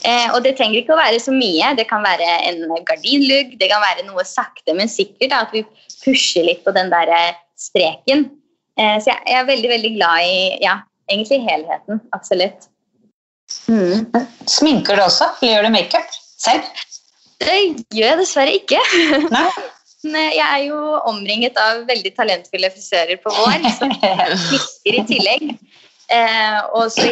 Eh, 0.08 0.28
og 0.34 0.42
det 0.46 0.56
trenger 0.58 0.82
ikke 0.82 0.96
å 0.96 1.00
være 1.00 1.20
så 1.22 1.34
mye. 1.36 1.74
Det 1.78 1.88
kan 1.90 2.04
være 2.06 2.28
en 2.50 2.64
gardinlugg, 2.88 3.56
det 3.60 3.70
kan 3.72 3.84
være 3.84 4.06
noe 4.08 4.26
sakte, 4.28 4.76
men 4.78 4.92
sikkert. 4.92 5.30
Da, 5.34 5.44
at 5.46 5.56
vi 5.56 5.66
pusher 6.02 6.48
litt 6.48 6.64
på 6.66 6.74
den 6.76 6.92
der 6.94 7.12
eh, 7.12 7.40
streken. 7.60 8.28
Eh, 8.80 8.98
så 9.04 9.12
jeg, 9.12 9.20
jeg, 9.28 9.38
er 9.38 9.50
veldig, 9.50 9.72
veldig 9.76 9.94
glad 9.98 10.28
i 10.28 10.38
ja, 10.64 10.80
egentlig 11.12 11.42
helheten. 11.46 12.02
Absolutt. 12.18 12.71
Mm. 13.72 14.08
Sminker 14.50 14.98
du 14.98 15.04
også? 15.06 15.30
Eller 15.42 15.54
gjør 15.54 15.68
du 15.68 15.76
makeup 15.76 16.18
selv? 16.42 16.82
Det 17.42 17.60
gjør 17.94 18.08
jeg 18.08 18.20
dessverre 18.22 18.58
ikke. 18.62 18.82
Nei. 19.32 19.46
Jeg 20.02 20.42
er 20.42 20.64
jo 20.66 20.78
omringet 21.06 21.58
av 21.62 21.84
veldig 21.86 22.10
talentfulle 22.18 22.72
frisører 22.74 23.20
på 23.22 23.30
vår, 23.36 23.68
som 23.78 23.92
sminker 24.48 24.96
i 24.98 25.04
tillegg. 25.06 25.44
Eh, 26.10 26.58
og 26.74 26.90
så 26.90 27.06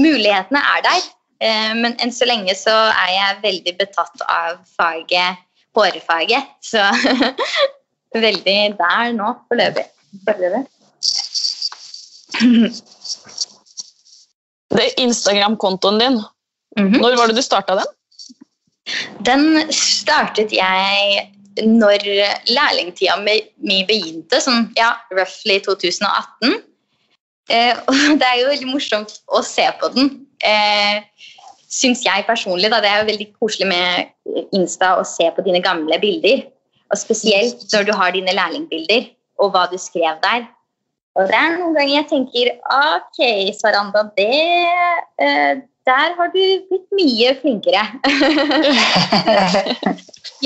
mulighetene 0.00 0.62
er 0.72 0.86
der. 0.86 1.02
Eh, 1.44 1.74
men 1.76 1.98
enn 2.00 2.14
så 2.16 2.24
lenge 2.28 2.54
så 2.56 2.72
er 2.72 3.10
jeg 3.12 3.42
veldig 3.42 3.74
betatt 3.82 4.24
av 4.24 4.56
faget 4.72 5.42
hårfarge. 5.76 6.40
Så 6.64 6.80
veldig 8.26 8.58
der 8.80 9.12
nå 9.18 9.34
foreløpig. 9.50 9.90
Det 14.72 14.84
er 14.84 15.02
Instagram-kontoen 15.04 16.00
din. 16.00 16.18
Mhm. 16.78 16.98
Når 17.02 17.16
var 17.18 17.30
det 17.30 17.36
du 17.36 17.44
starta 17.44 17.76
den? 17.78 17.90
Den 19.24 19.72
startet 19.72 20.52
jeg 20.52 21.30
når 21.62 22.02
lærlingtida 22.50 23.14
mi 23.22 23.76
begynte, 23.86 24.40
sånn 24.42 24.72
ja, 24.78 24.94
roughly 25.14 25.60
2018. 25.62 26.56
Eh, 27.52 27.76
og 27.86 27.94
det 28.20 28.28
er 28.28 28.40
jo 28.40 28.50
veldig 28.50 28.70
morsomt 28.72 29.18
å 29.28 29.42
se 29.46 29.66
på 29.80 29.92
den. 29.94 30.14
Eh, 30.44 31.02
Syns 31.74 32.04
jeg 32.04 32.22
personlig. 32.28 32.68
da, 32.70 32.78
Det 32.78 32.90
er 32.90 33.00
jo 33.00 33.08
veldig 33.08 33.28
koselig 33.40 33.66
med 33.66 34.52
Insta 34.54 34.92
å 34.94 35.06
se 35.08 35.26
på 35.34 35.42
dine 35.42 35.58
gamle 35.62 35.98
bilder. 35.98 36.44
Og 36.92 37.00
spesielt 37.00 37.64
når 37.72 37.88
du 37.88 37.92
har 37.98 38.12
dine 38.14 38.34
lærlingbilder, 38.36 39.08
og 39.42 39.50
hva 39.50 39.64
du 39.70 39.74
skrev 39.80 40.20
der. 40.22 40.44
Og 41.14 41.28
det 41.30 41.38
er 41.38 41.52
noen 41.54 41.76
ganger 41.76 41.94
jeg 41.94 42.06
tenker 42.10 42.48
ok, 42.74 43.20
Saranda, 43.54 44.02
det 44.18 44.34
eh, 45.22 45.62
Der 45.86 46.14
har 46.18 46.28
du 46.32 46.40
blitt 46.70 46.88
mye 46.96 47.34
flinkere. 47.42 47.82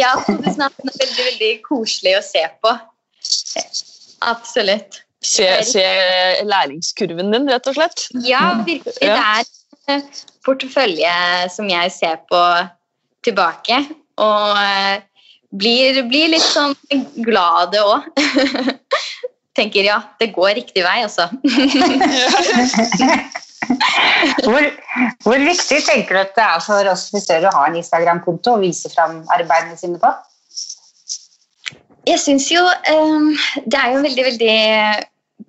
ja, 0.00 0.10
2018 0.26 0.58
er 0.58 0.98
veldig, 0.98 1.26
veldig 1.28 1.52
koselig 1.62 2.16
å 2.18 2.22
se 2.26 2.42
på. 2.64 2.72
Absolutt. 4.26 5.04
Se, 5.22 5.46
se 5.66 5.84
læringskurven 6.46 7.30
din, 7.34 7.48
rett 7.50 7.66
og 7.70 7.74
slett. 7.78 7.98
Ja, 8.26 8.42
virkelig. 8.66 8.98
Det 8.98 9.14
er 9.14 9.44
en 9.94 10.02
portefølje 10.46 11.14
som 11.54 11.66
jeg 11.70 11.86
ser 11.94 12.16
på 12.30 12.42
tilbake. 13.26 13.76
Og 14.18 14.58
eh, 14.58 14.96
blir, 15.54 16.02
blir 16.10 16.28
litt 16.34 16.50
sånn 16.50 16.74
glad 17.22 17.54
av 17.62 17.70
det 17.72 17.82
òg. 17.86 18.02
Tenker 19.58 19.88
ja, 19.88 19.98
det 20.20 20.30
går 20.36 20.54
riktig 20.60 20.86
vei, 20.86 21.02
altså. 21.02 21.28
Hvor, 24.48 24.64
hvor 25.26 25.42
viktig 25.44 25.82
tenker 25.84 26.16
du 26.16 26.20
at 26.22 26.32
det 26.36 26.44
er 26.44 26.62
for 26.64 26.88
oss 26.88 27.08
frisører 27.12 27.50
å 27.50 27.54
ha 27.58 27.66
en 27.68 27.76
Instagram-konto 27.76 28.54
og 28.56 28.64
vise 28.64 28.88
fram 28.92 29.20
arbeidene 29.34 29.76
sine 29.76 30.00
på? 30.00 30.08
Jeg 32.08 32.22
syns 32.22 32.48
jo 32.48 32.62
um, 32.64 33.28
det 33.66 33.76
er 33.76 33.92
jo 33.92 33.98
en 33.98 34.06
veldig, 34.06 34.24
veldig 34.30 34.56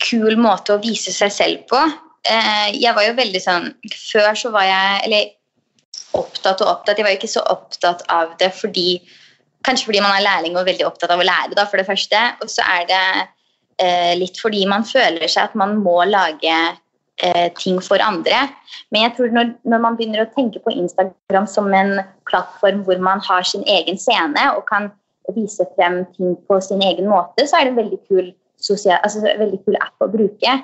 kul 0.04 0.36
måte 0.42 0.76
å 0.76 0.82
vise 0.84 1.14
seg 1.16 1.32
selv 1.32 1.64
på. 1.72 1.80
Uh, 2.28 2.68
jeg 2.76 2.92
var 2.98 3.08
jo 3.08 3.16
veldig 3.16 3.40
sånn 3.40 3.70
Før 3.96 4.36
så 4.36 4.50
var 4.52 4.66
jeg 4.68 4.98
Eller 5.06 5.30
opptatt 6.20 6.60
og 6.60 6.74
opptatt. 6.74 7.00
Jeg 7.00 7.08
var 7.08 7.14
jo 7.14 7.20
ikke 7.22 7.32
så 7.32 7.46
opptatt 7.48 8.04
av 8.12 8.34
det 8.42 8.52
fordi 8.58 9.00
Kanskje 9.64 9.88
fordi 9.88 10.02
man 10.04 10.18
er 10.18 10.26
lærling 10.26 10.56
og 10.60 10.68
veldig 10.68 10.86
opptatt 10.88 11.12
av 11.12 11.20
å 11.20 11.26
lære, 11.28 11.56
da, 11.56 11.66
for 11.68 11.80
det 11.80 11.88
første. 11.88 12.20
Og 12.40 12.52
så 12.52 12.64
er 12.64 12.86
det 12.88 13.00
litt 14.20 14.40
fordi 14.42 14.66
man 14.68 14.84
føler 14.84 15.24
seg 15.32 15.50
at 15.50 15.58
man 15.60 15.78
må 15.80 16.02
lage 16.10 16.56
eh, 17.24 17.52
ting 17.60 17.80
for 17.84 18.02
andre. 18.04 18.48
Men 18.92 19.06
jeg 19.06 19.16
tror 19.18 19.36
når, 19.36 19.52
når 19.64 19.84
man 19.84 19.98
begynner 19.98 20.24
å 20.24 20.32
tenke 20.36 20.62
på 20.64 20.74
Instagram 20.74 21.48
som 21.50 21.70
en 21.76 22.00
plattform 22.30 22.84
hvor 22.88 23.00
man 23.04 23.22
har 23.28 23.46
sin 23.48 23.66
egen 23.68 24.00
scene 24.00 24.50
og 24.56 24.66
kan 24.70 24.90
vise 25.36 25.66
frem 25.76 26.02
ting 26.16 26.36
på 26.50 26.60
sin 26.66 26.82
egen 26.86 27.10
måte, 27.12 27.46
så 27.46 27.60
er 27.60 27.68
det 27.68 27.76
en 27.76 27.82
veldig 27.84 28.02
kul, 28.10 28.32
sosial, 28.58 28.98
altså, 29.04 29.22
veldig 29.24 29.62
kul 29.66 29.78
app 29.82 30.06
å 30.06 30.12
bruke. 30.12 30.58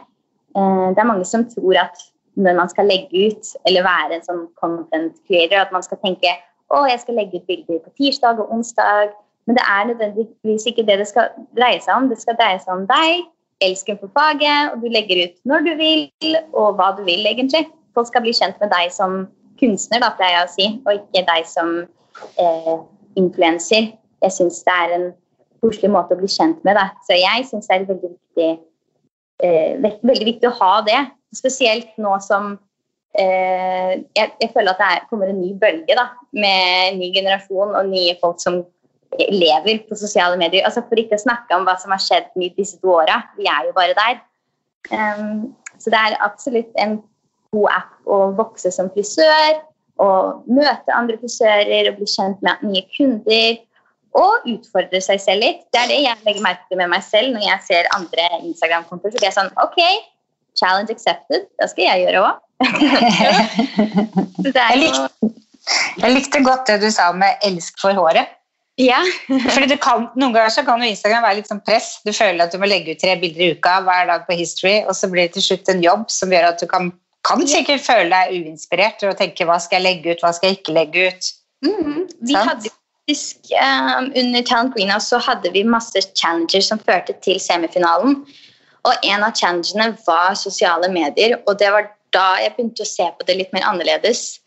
Eh, 0.56 0.88
det 0.96 1.02
er 1.02 1.12
mange 1.12 1.28
som 1.30 1.46
tror 1.52 1.86
at 1.86 2.08
når 2.36 2.58
man 2.58 2.72
skal 2.72 2.90
legge 2.92 3.30
ut 3.30 3.54
eller 3.68 3.86
være 3.86 4.18
en 4.18 4.26
sånn 4.26 4.44
content 4.60 5.16
creator, 5.28 5.62
at 5.62 5.72
man 5.76 5.86
skal 5.86 6.02
tenke 6.02 6.34
å, 6.74 6.82
jeg 6.90 7.04
skal 7.04 7.20
legge 7.20 7.40
ut 7.40 7.48
bilder 7.48 7.84
på 7.84 7.94
tirsdag 8.00 8.42
og 8.42 8.52
onsdag. 8.52 9.14
Men 9.46 9.58
det 9.60 9.66
er 9.70 9.88
nødvendigvis 9.92 10.66
ikke 10.70 10.86
det 10.88 11.00
det 11.02 11.08
skal 11.08 11.34
dreie 11.58 11.82
seg 11.84 11.96
om. 11.96 12.10
Det 12.10 12.18
skal 12.22 12.38
dreie 12.40 12.60
seg 12.62 12.74
om 12.74 12.86
deg, 12.90 13.26
elsken 13.66 14.00
for 14.02 14.12
faget, 14.18 14.74
og 14.74 14.82
du 14.82 14.88
legger 14.92 15.26
ut 15.26 15.36
når 15.46 15.68
du 15.68 15.74
vil, 15.80 16.38
og 16.54 16.80
hva 16.80 16.92
du 16.98 17.04
vil, 17.06 17.26
egentlig. 17.30 17.66
Folk 17.96 18.10
skal 18.10 18.26
bli 18.26 18.34
kjent 18.36 18.58
med 18.62 18.74
deg 18.74 18.90
som 18.94 19.26
kunstner, 19.60 20.02
da, 20.04 20.12
pleier 20.18 20.40
jeg 20.40 20.48
å 20.48 20.54
si, 20.56 20.66
og 20.84 20.98
ikke 20.98 21.24
deg 21.30 21.48
som 21.48 21.78
eh, 22.42 22.76
influenser. 23.22 23.94
Jeg 24.26 24.36
syns 24.36 24.64
det 24.66 24.76
er 24.76 24.96
en 24.98 25.08
koselig 25.64 25.92
måte 25.94 26.16
å 26.16 26.20
bli 26.20 26.30
kjent 26.32 26.62
med. 26.68 26.78
Da. 26.80 26.90
Så 27.08 27.18
jeg 27.20 27.48
syns 27.50 27.70
det 27.70 27.78
er 27.78 27.90
veldig 27.90 28.12
viktig, 28.12 28.52
eh, 29.46 29.74
veldig 29.82 30.30
viktig 30.34 30.50
å 30.50 30.58
ha 30.60 30.74
det. 30.88 31.02
Spesielt 31.36 31.96
nå 32.02 32.18
som 32.24 32.56
eh, 33.20 33.92
jeg, 34.16 34.30
jeg 34.42 34.52
føler 34.54 34.74
at 34.74 34.82
det 34.82 34.92
er, 34.92 35.08
kommer 35.10 35.32
en 35.32 35.42
ny 35.42 35.54
bølge 35.60 35.98
da, 35.98 36.10
med 36.36 37.00
ny 37.00 37.12
generasjon 37.16 37.76
og 37.76 37.92
nye 37.92 38.18
folk 38.22 38.42
som 38.44 38.64
lever 39.32 39.84
på 39.90 39.98
sosiale 40.00 40.38
medier. 40.40 40.66
Altså 40.68 40.84
For 40.88 41.00
ikke 41.00 41.18
å 41.18 41.26
snakke 41.26 41.58
om 41.58 41.68
hva 41.68 41.76
som 41.82 41.94
har 41.96 42.02
skjedd 42.04 42.32
i 42.42 42.52
disse 42.58 42.80
to 42.82 42.96
åra. 42.98 43.22
Vi 43.40 43.48
er 43.50 43.70
jo 43.70 43.76
bare 43.76 43.98
der. 43.98 44.20
Um, 44.92 45.54
så 45.82 45.92
det 45.94 46.02
er 46.02 46.18
absolutt 46.24 46.72
en 46.82 47.00
god 47.56 47.70
app 47.74 48.12
å 48.12 48.20
vokse 48.38 48.72
som 48.74 48.92
frisør. 48.94 49.62
Og 50.04 50.44
møte 50.52 50.96
andre 50.96 51.18
frisører 51.22 51.92
og 51.92 52.02
bli 52.02 52.10
kjent 52.12 52.42
med 52.46 52.66
nye 52.68 52.84
kunder. 52.98 53.62
Og 54.16 54.48
utfordre 54.48 55.02
seg 55.04 55.20
selv 55.24 55.44
litt. 55.44 55.66
Det 55.76 55.82
er 55.82 55.92
det 55.92 56.02
jeg 56.04 56.28
legger 56.28 56.44
merke 56.46 56.68
til 56.70 56.80
med 56.80 56.92
meg 56.94 57.04
selv 57.04 57.36
når 57.36 57.48
jeg 57.50 57.66
ser 57.70 57.94
andre 57.96 58.30
Instagram-kontoer. 58.42 59.12
Så 59.12 59.20
blir 59.20 59.30
jeg 59.30 59.38
sånn 59.38 59.54
OK, 59.64 59.82
challenge 60.60 60.96
accepted. 60.96 61.48
Det 61.60 61.72
skal 61.72 61.90
jeg 61.90 62.06
gjøre 62.08 62.26
òg. 62.30 62.42
Jeg 64.46 64.78
likte, 64.80 65.30
jeg 65.98 66.12
likte 66.14 66.40
godt 66.46 66.70
det 66.70 66.78
du 66.84 66.92
sa 66.94 67.10
med 67.12 67.42
'elsk 67.44 67.82
for 67.82 67.98
håret'. 67.98 68.30
Ja. 68.82 69.00
Fordi 69.56 69.78
kan, 69.80 70.10
Noen 70.20 70.36
ganger 70.36 70.52
så 70.52 70.66
kan 70.68 70.84
jo 70.84 70.90
Instagram 70.92 71.24
være 71.24 71.40
litt 71.40 71.50
sånn 71.52 71.64
press. 71.64 71.96
Du 72.06 72.12
føler 72.16 72.44
at 72.46 72.54
du 72.54 72.60
må 72.60 72.70
legge 72.70 72.96
ut 72.96 73.02
tre 73.02 73.16
bilder 73.22 73.48
i 73.48 73.52
uka 73.56 73.80
hver 73.88 74.10
dag 74.12 74.26
på 74.28 74.38
History, 74.40 74.78
og 74.84 74.96
så 74.98 75.10
blir 75.12 75.28
det 75.28 75.38
til 75.38 75.48
slutt 75.50 75.72
en 75.72 75.84
jobb 75.84 76.08
som 76.12 76.34
gjør 76.34 76.50
at 76.52 76.64
du 76.64 76.68
kan, 76.72 76.92
kan 77.28 77.44
sikkert 77.48 77.86
føle 77.86 78.10
deg 78.12 78.36
uinspirert 78.36 79.04
og 79.08 79.18
tenke 79.22 79.48
'hva 79.48 79.60
skal 79.64 79.80
jeg 79.80 79.88
legge 79.88 80.16
ut', 80.16 80.26
hva 80.26 80.34
skal 80.36 80.52
jeg 80.52 80.60
ikke 80.60 80.80
legge 80.80 81.08
ut'? 81.10 81.32
Mhm. 81.66 82.02
Vi 82.28 82.36
hadde 82.36 82.74
faktisk 83.06 83.54
um, 83.54 84.12
Under 84.16 84.42
Talent 84.42 84.74
Greenhouse 84.76 85.10
så 85.10 85.18
hadde 85.18 85.52
vi 85.54 85.64
masse 85.64 86.02
challenger 86.16 86.62
som 86.62 86.80
førte 86.80 87.14
til 87.24 87.40
semifinalen. 87.40 88.26
Og 88.86 88.94
en 89.04 89.24
av 89.24 89.34
challengene 89.34 89.98
var 90.06 90.36
sosiale 90.36 90.92
medier, 90.92 91.40
og 91.48 91.60
det 91.60 91.72
var 91.72 91.90
da 92.14 92.36
jeg 92.42 92.54
begynte 92.56 92.84
å 92.84 92.90
se 92.90 93.08
på 93.18 93.28
det 93.28 93.38
litt 93.40 93.54
mer 93.54 93.66
annerledes. 93.66 94.40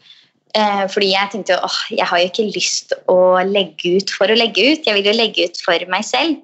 Eh, 0.57 0.85
fordi 0.89 1.11
jeg 1.13 1.33
tenkte 1.33 1.59
åh, 1.61 1.79
jeg 1.93 2.07
har 2.09 2.21
jo 2.21 2.29
ikke 2.31 2.51
lyst 2.55 2.95
å 3.11 3.19
legge 3.45 3.99
ut 3.99 4.13
for 4.15 4.31
å 4.31 4.37
legge 4.39 4.65
ut, 4.73 4.87
jeg 4.87 4.97
vil 4.97 5.11
jo 5.11 5.17
legge 5.17 5.49
ut 5.49 5.61
for 5.65 5.85
meg 5.93 6.07
selv. 6.09 6.41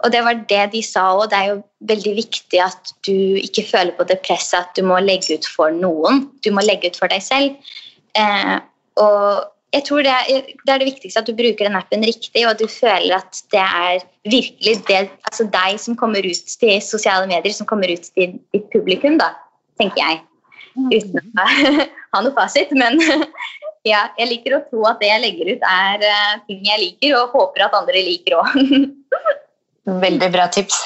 Og 0.00 0.12
det 0.14 0.22
var 0.24 0.38
det 0.48 0.62
de 0.72 0.80
sa 0.84 1.10
òg, 1.12 1.26
det 1.28 1.36
er 1.36 1.48
jo 1.50 1.58
veldig 1.90 2.14
viktig 2.16 2.60
at 2.64 2.92
du 3.04 3.36
ikke 3.36 3.66
føler 3.68 3.92
på 3.98 4.06
det 4.08 4.22
presset 4.24 4.62
at 4.62 4.72
du 4.78 4.86
må 4.86 4.96
legge 5.04 5.36
ut 5.36 5.48
for 5.56 5.74
noen. 5.76 6.24
Du 6.40 6.48
må 6.56 6.64
legge 6.64 6.88
ut 6.88 6.96
for 6.96 7.12
deg 7.12 7.20
selv. 7.24 7.72
Eh, 8.16 8.56
og 9.00 9.44
jeg 9.76 9.84
tror 9.86 10.02
det 10.02 10.14
er, 10.14 10.48
det 10.64 10.72
er 10.72 10.80
det 10.82 10.88
viktigste 10.88 11.20
at 11.20 11.28
du 11.28 11.36
bruker 11.36 11.68
den 11.68 11.76
appen 11.78 12.02
riktig, 12.06 12.46
og 12.46 12.54
at 12.54 12.62
du 12.62 12.66
føler 12.72 13.18
at 13.20 13.42
det 13.52 13.60
er 13.60 14.00
virkelig 14.24 14.80
det, 14.88 15.04
altså 15.28 15.46
deg 15.52 15.76
som 15.82 15.98
kommer 16.00 16.24
ut 16.24 16.56
til 16.64 16.80
sosiale 16.82 17.28
medier, 17.30 17.54
som 17.54 17.68
kommer 17.68 17.92
ut 17.92 18.08
til 18.08 18.34
ditt 18.56 18.66
publikum, 18.72 19.20
da, 19.20 19.34
tenker 19.78 20.00
jeg. 20.00 20.24
Uten 20.76 21.18
å 21.18 21.48
ha 22.14 22.22
noe 22.22 22.34
fasit, 22.36 22.70
men 22.78 23.00
ja, 23.90 24.06
jeg 24.18 24.30
liker 24.30 24.58
å 24.58 24.62
tro 24.68 24.86
at 24.90 25.02
det 25.02 25.10
jeg 25.10 25.24
legger 25.24 25.52
ut, 25.54 25.66
er 25.66 26.06
eh, 26.06 26.38
ting 26.46 26.64
jeg 26.68 26.84
liker, 26.84 27.18
og 27.20 27.36
håper 27.36 27.66
at 27.66 27.76
andre 27.80 28.06
liker 28.06 28.38
òg. 28.40 28.56
Veldig 30.06 30.32
bra 30.32 30.46
tips. 30.52 30.78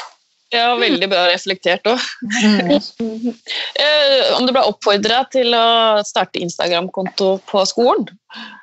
Ja, 0.55 0.75
veldig 0.79 1.09
bra 1.11 1.25
reflektert 1.27 1.87
òg. 1.91 2.03
Mm. 2.23 3.33
Eh, 3.81 4.35
om 4.37 4.45
du 4.47 4.53
ble 4.55 4.63
oppfordra 4.63 5.25
til 5.33 5.55
å 5.57 6.03
starte 6.07 6.43
Instagram-konto 6.45 7.31
på 7.49 7.65
skolen? 7.67 8.07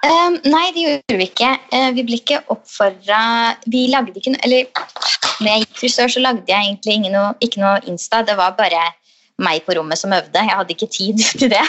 Um, 0.05 0.37
nei, 0.45 0.63
det 0.75 0.85
gjorde 0.85 1.17
vi 1.19 1.27
ikke. 1.27 1.49
Eh, 1.75 1.89
vi 1.97 2.05
ble 2.07 2.19
ikke 2.19 2.41
oppfordra 2.51 3.19
Vi 3.71 3.85
lagde 3.87 4.11
ikke 4.19 4.33
noe 4.33 4.41
Eller 4.43 4.65
når 5.39 5.47
jeg 5.47 5.63
gikk 5.63 5.77
frisør, 5.79 6.11
så 6.11 6.23
lagde 6.23 6.51
jeg 6.51 6.69
egentlig 6.69 7.11
noe, 7.11 7.35
ikke 7.43 7.63
noe 7.63 7.83
Insta. 7.91 8.21
Det 8.27 8.37
var 8.39 8.55
bare 8.59 8.87
meg 9.43 9.65
på 9.65 9.75
rommet 9.77 9.99
som 9.99 10.13
øvde. 10.15 10.43
Jeg 10.45 10.57
hadde 10.57 10.75
ikke 10.75 10.91
tid 10.91 11.21
til 11.39 11.49
det. 11.51 11.65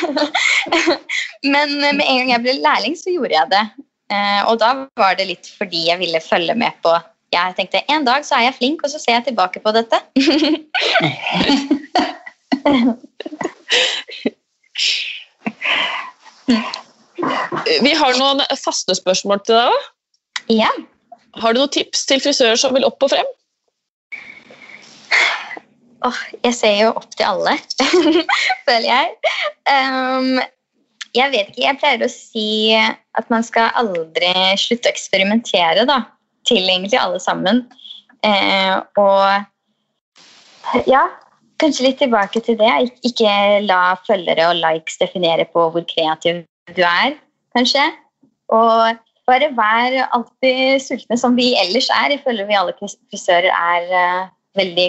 Men 1.45 1.79
med 1.81 2.05
en 2.05 2.19
gang 2.23 2.31
jeg 2.35 2.45
ble 2.45 2.53
lærling, 2.61 2.95
så 2.99 3.09
gjorde 3.15 3.37
jeg 3.37 3.53
det. 3.53 3.65
Eh, 4.13 4.43
og 4.51 4.61
da 4.61 4.69
var 4.99 5.17
det 5.17 5.27
litt 5.31 5.47
fordi 5.57 5.87
jeg 5.89 5.99
ville 6.03 6.21
følge 6.21 6.55
med 6.59 6.73
på 6.85 6.93
Jeg 7.33 7.55
tenkte 7.57 7.81
en 7.89 8.05
dag 8.05 8.27
så 8.29 8.37
er 8.37 8.43
jeg 8.51 8.59
flink, 8.59 8.83
og 8.85 8.91
så 8.93 8.99
ser 9.01 9.15
jeg 9.17 9.25
tilbake 9.31 9.63
på 9.65 9.71
dette. 9.73 9.97
Vi 17.83 17.93
har 17.97 18.19
noen 18.19 18.43
faste 18.61 18.95
spørsmål 18.99 19.41
til 19.47 19.57
deg 19.57 19.67
òg. 19.73 19.83
ja. 20.61 20.73
Har 21.41 21.55
du 21.55 21.63
noen 21.63 21.73
tips 21.73 22.05
til 22.11 22.21
frisører 22.21 22.59
som 22.61 22.75
vil 22.77 22.85
opp 22.85 23.01
og 23.07 23.11
frem? 23.15 23.29
Åh, 26.03 26.19
jeg 26.43 26.55
ser 26.59 26.75
jo 26.81 26.89
opp 26.99 27.13
til 27.15 27.29
alle, 27.29 27.55
føler 28.67 28.89
jeg. 28.89 29.13
Um, 29.71 30.41
jeg 31.13 31.29
vet 31.35 31.51
ikke, 31.53 31.67
jeg 31.67 31.79
pleier 31.79 32.05
å 32.07 32.11
si 32.11 32.73
at 32.75 33.29
man 33.31 33.45
skal 33.45 33.71
aldri 33.79 34.33
slutte 34.61 34.89
å 34.89 34.95
eksperimentere, 34.95 35.85
da. 35.89 36.01
Til 36.49 36.65
egentlig 36.65 36.99
alle 36.99 37.21
sammen. 37.23 37.63
Eh, 38.27 38.75
og 38.99 40.83
ja, 40.89 41.05
kanskje 41.63 41.87
litt 41.87 42.01
tilbake 42.03 42.43
til 42.43 42.59
det. 42.59 42.73
Ikke 43.07 43.61
la 43.67 43.95
følgere 44.09 44.49
og 44.51 44.59
likes 44.59 44.99
definere 45.03 45.47
på 45.53 45.69
hvor 45.75 45.87
kreativ 45.91 46.43
du 46.73 46.83
er, 46.83 47.15
kanskje. 47.55 47.85
Og 48.53 48.99
bare 49.29 49.53
vær 49.55 49.99
alltid 50.09 50.83
sultne 50.83 51.19
som 51.21 51.37
vi 51.39 51.53
ellers 51.61 51.91
er. 51.95 52.17
Jeg 52.17 52.25
føler 52.25 52.49
vi 52.49 52.59
alle 52.59 52.75
fris- 52.81 52.99
frisører 53.13 53.53
er 53.53 53.93
uh, 53.93 54.33
veldig 54.59 54.89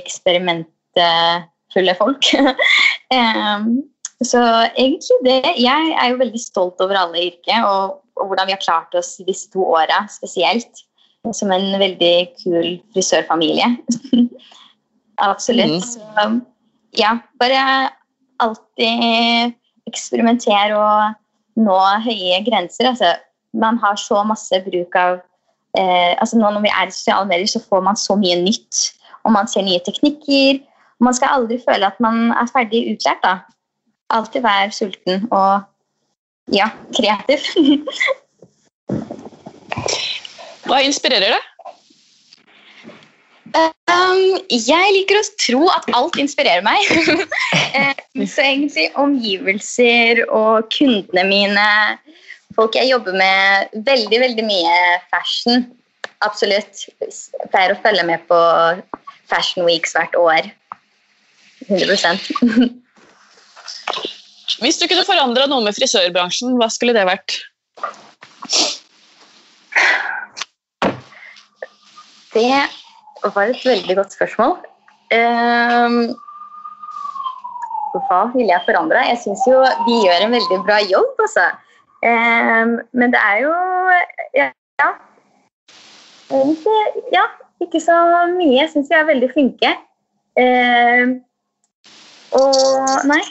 eksperimentfulle 0.97 1.95
folk. 1.97 2.23
Så 4.23 4.39
egentlig 4.79 5.17
det 5.25 5.41
Jeg 5.59 5.95
er 5.99 6.09
jo 6.09 6.17
veldig 6.17 6.39
stolt 6.39 6.79
over 6.81 6.95
alle 6.95 7.19
i 7.19 7.27
yrket 7.27 7.65
og, 7.65 7.99
og 8.15 8.27
hvordan 8.27 8.47
vi 8.47 8.53
har 8.55 8.61
klart 8.63 8.95
oss 8.95 9.17
disse 9.27 9.51
to 9.51 9.65
åra 9.65 10.07
spesielt. 10.09 10.85
Som 11.33 11.51
en 11.51 11.79
veldig 11.79 12.29
kul 12.43 12.81
frisørfamilie. 12.93 13.77
Absolutt. 15.17 15.71
Mm. 15.71 15.81
Så 15.81 16.39
ja, 16.99 17.17
bare 17.39 17.89
alltid 18.43 19.53
eksperimentere 19.87 20.75
og 20.75 21.63
nå 21.63 21.77
høye 22.03 22.41
grenser. 22.43 22.89
Altså, 22.91 23.13
man 23.53 23.77
har 23.77 23.95
så 23.95 24.23
masse 24.27 24.59
bruk 24.65 24.95
av 24.99 25.21
eh, 25.77 26.11
altså 26.19 26.37
Nå 26.37 26.51
når 26.51 26.65
vi 26.65 26.73
er 26.73 26.89
i 26.89 26.95
sosiale 26.95 27.27
medier, 27.29 27.47
så 27.47 27.63
får 27.63 27.81
man 27.87 27.99
så 27.99 28.17
mye 28.19 28.41
nytt. 28.43 28.91
Og 29.23 29.31
man 29.31 29.47
ser 29.47 29.63
nye 29.63 29.79
teknikker. 29.85 30.59
Man 31.03 31.15
skal 31.17 31.35
aldri 31.35 31.59
føle 31.61 31.89
at 31.89 31.99
man 32.03 32.31
er 32.31 32.49
ferdig 32.51 32.85
utlært. 32.93 33.23
da. 33.23 33.37
Alltid 34.13 34.41
være 34.45 34.71
sulten 34.71 35.27
og 35.31 35.63
ja, 36.51 36.69
kreativ. 36.95 37.39
Hva 40.67 40.79
inspirerer 40.83 41.35
deg? 41.35 41.49
Um, 43.53 44.39
jeg 44.49 44.93
liker 44.95 45.19
å 45.19 45.25
tro 45.37 45.67
at 45.69 45.85
alt 45.93 46.17
inspirerer 46.21 46.63
meg. 46.65 46.79
Um, 46.97 48.25
så 48.33 48.45
egentlig 48.47 48.87
omgivelser 48.99 50.23
og 50.25 50.71
kundene 50.73 51.25
mine, 51.29 51.67
folk 52.57 52.77
jeg 52.79 52.89
jobber 52.89 53.17
med, 53.19 53.75
veldig, 53.85 54.19
veldig 54.25 54.47
mye 54.47 54.79
fashion. 55.13 55.67
Absolutt. 56.25 56.87
Jeg 57.03 57.51
pleier 57.51 57.75
å 57.75 57.81
følge 57.83 58.07
med 58.07 58.25
på 58.29 58.39
Fashion 59.29 59.67
Weeks 59.67 59.93
hvert 59.97 60.15
år. 60.17 60.49
100% 61.67 62.31
Hvis 64.63 64.77
du 64.79 64.85
kunne 64.87 65.03
forandra 65.07 65.47
noe 65.49 65.63
med 65.65 65.75
frisørbransjen, 65.75 66.53
hva 66.59 66.69
skulle 66.71 66.93
det 66.95 67.03
vært? 67.09 67.35
Det 72.33 72.47
var 73.35 73.49
et 73.49 73.65
veldig 73.65 73.95
godt 73.97 74.15
spørsmål. 74.15 74.55
Um, 75.13 75.97
hva 77.93 78.21
ville 78.33 78.49
jeg 78.49 78.65
forandra? 78.65 79.03
Jeg 79.09 79.19
syns 79.25 79.43
jo 79.49 79.59
de 79.87 79.99
gjør 80.05 80.25
en 80.25 80.35
veldig 80.37 80.59
bra 80.65 80.79
jobb, 80.89 81.13
altså. 81.25 81.49
Um, 82.03 82.79
men 82.97 83.13
det 83.13 83.21
er 83.21 83.43
jo 83.45 83.53
Ja. 84.39 84.47
ja. 84.81 84.89
Egentlig, 86.31 87.03
ja, 87.13 87.27
ikke 87.61 87.79
så 87.83 87.99
mye. 88.33 88.61
Jeg 88.61 88.71
syns 88.71 88.89
vi 88.89 88.97
er 88.97 89.11
veldig 89.11 89.29
flinke. 89.35 89.75
Um, 90.39 91.19
og 92.39 93.05
Nei. 93.09 93.21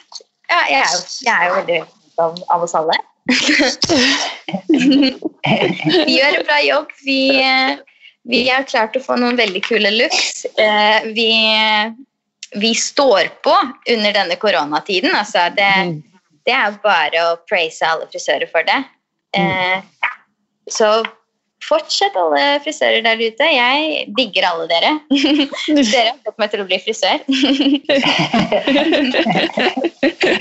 Ja, 0.52 0.60
jeg, 0.68 0.82
er 0.82 0.92
jo, 0.92 1.00
jeg 1.24 1.32
er 1.32 1.48
jo 1.48 1.54
veldig 1.56 1.80
flink 1.86 2.20
av, 2.20 2.36
av 2.52 2.62
oss 2.66 2.74
alle. 2.76 2.96
vi 6.06 6.16
gjør 6.18 6.38
en 6.38 6.46
bra 6.48 6.58
jobb. 6.66 6.92
Vi, 7.06 7.20
vi 8.28 8.42
har 8.50 8.68
klart 8.68 8.96
å 8.96 9.02
få 9.02 9.16
noen 9.20 9.38
veldig 9.38 9.62
kule 9.64 9.90
looks. 9.94 10.44
Eh, 10.60 11.08
vi, 11.16 11.30
vi 12.60 12.74
står 12.76 13.32
på 13.44 13.54
under 13.94 14.12
denne 14.18 14.36
koronatiden. 14.36 15.14
Altså 15.16 15.48
det, 15.56 15.72
det 16.46 16.54
er 16.56 16.78
bare 16.84 17.24
å 17.30 17.40
praise 17.48 17.86
alle 17.86 18.10
frisører 18.12 18.50
for 18.52 18.68
det. 18.68 18.80
Eh, 19.36 19.80
så 20.70 21.02
fortsett, 21.66 22.16
alle 22.18 22.60
frisører 22.64 23.02
der 23.04 23.20
ute. 23.20 23.48
Jeg 23.54 24.04
digger 24.16 24.48
alle 24.50 24.66
dere. 24.70 24.92
dere 25.92 26.10
har 26.10 26.20
fått 26.26 26.42
meg 26.42 26.52
til 26.52 26.62
å 26.64 26.68
bli 26.68 26.78
frisør. 26.82 27.18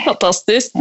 Fantastisk. 0.08 0.76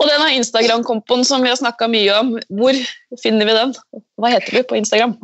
Og 0.00 0.10
denne 0.10 0.34
Instagram-kompoen 0.40 1.24
som 1.26 1.44
vi 1.44 1.52
har 1.52 1.58
snakka 1.60 1.88
mye 1.90 2.18
om, 2.18 2.34
hvor 2.58 2.74
finner 3.22 3.48
vi 3.48 3.56
den? 3.56 3.74
Hva 4.20 4.34
heter 4.34 4.58
du 4.58 4.66
på 4.68 4.78
Instagram? 4.80 5.14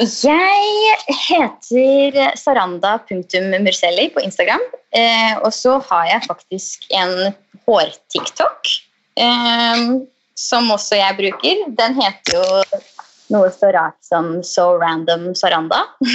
Jeg 0.00 0.94
heter 1.26 2.36
saranda.murselli 2.38 4.06
på 4.14 4.22
Instagram. 4.24 4.62
Eh, 4.96 5.34
og 5.42 5.52
så 5.54 5.78
har 5.90 6.06
jeg 6.08 6.26
faktisk 6.28 6.86
en 6.94 7.34
hår-tiktok 7.66 8.70
eh, 9.20 9.82
som 10.38 10.70
også 10.74 10.98
jeg 11.00 11.18
bruker. 11.18 11.64
Den 11.78 11.98
heter 12.00 12.38
jo 12.38 12.44
noe 13.30 13.50
så 13.54 13.70
rart 13.74 13.98
som 14.04 14.42
So 14.46 14.74
Random 14.80 15.34
Saranda. 15.38 15.84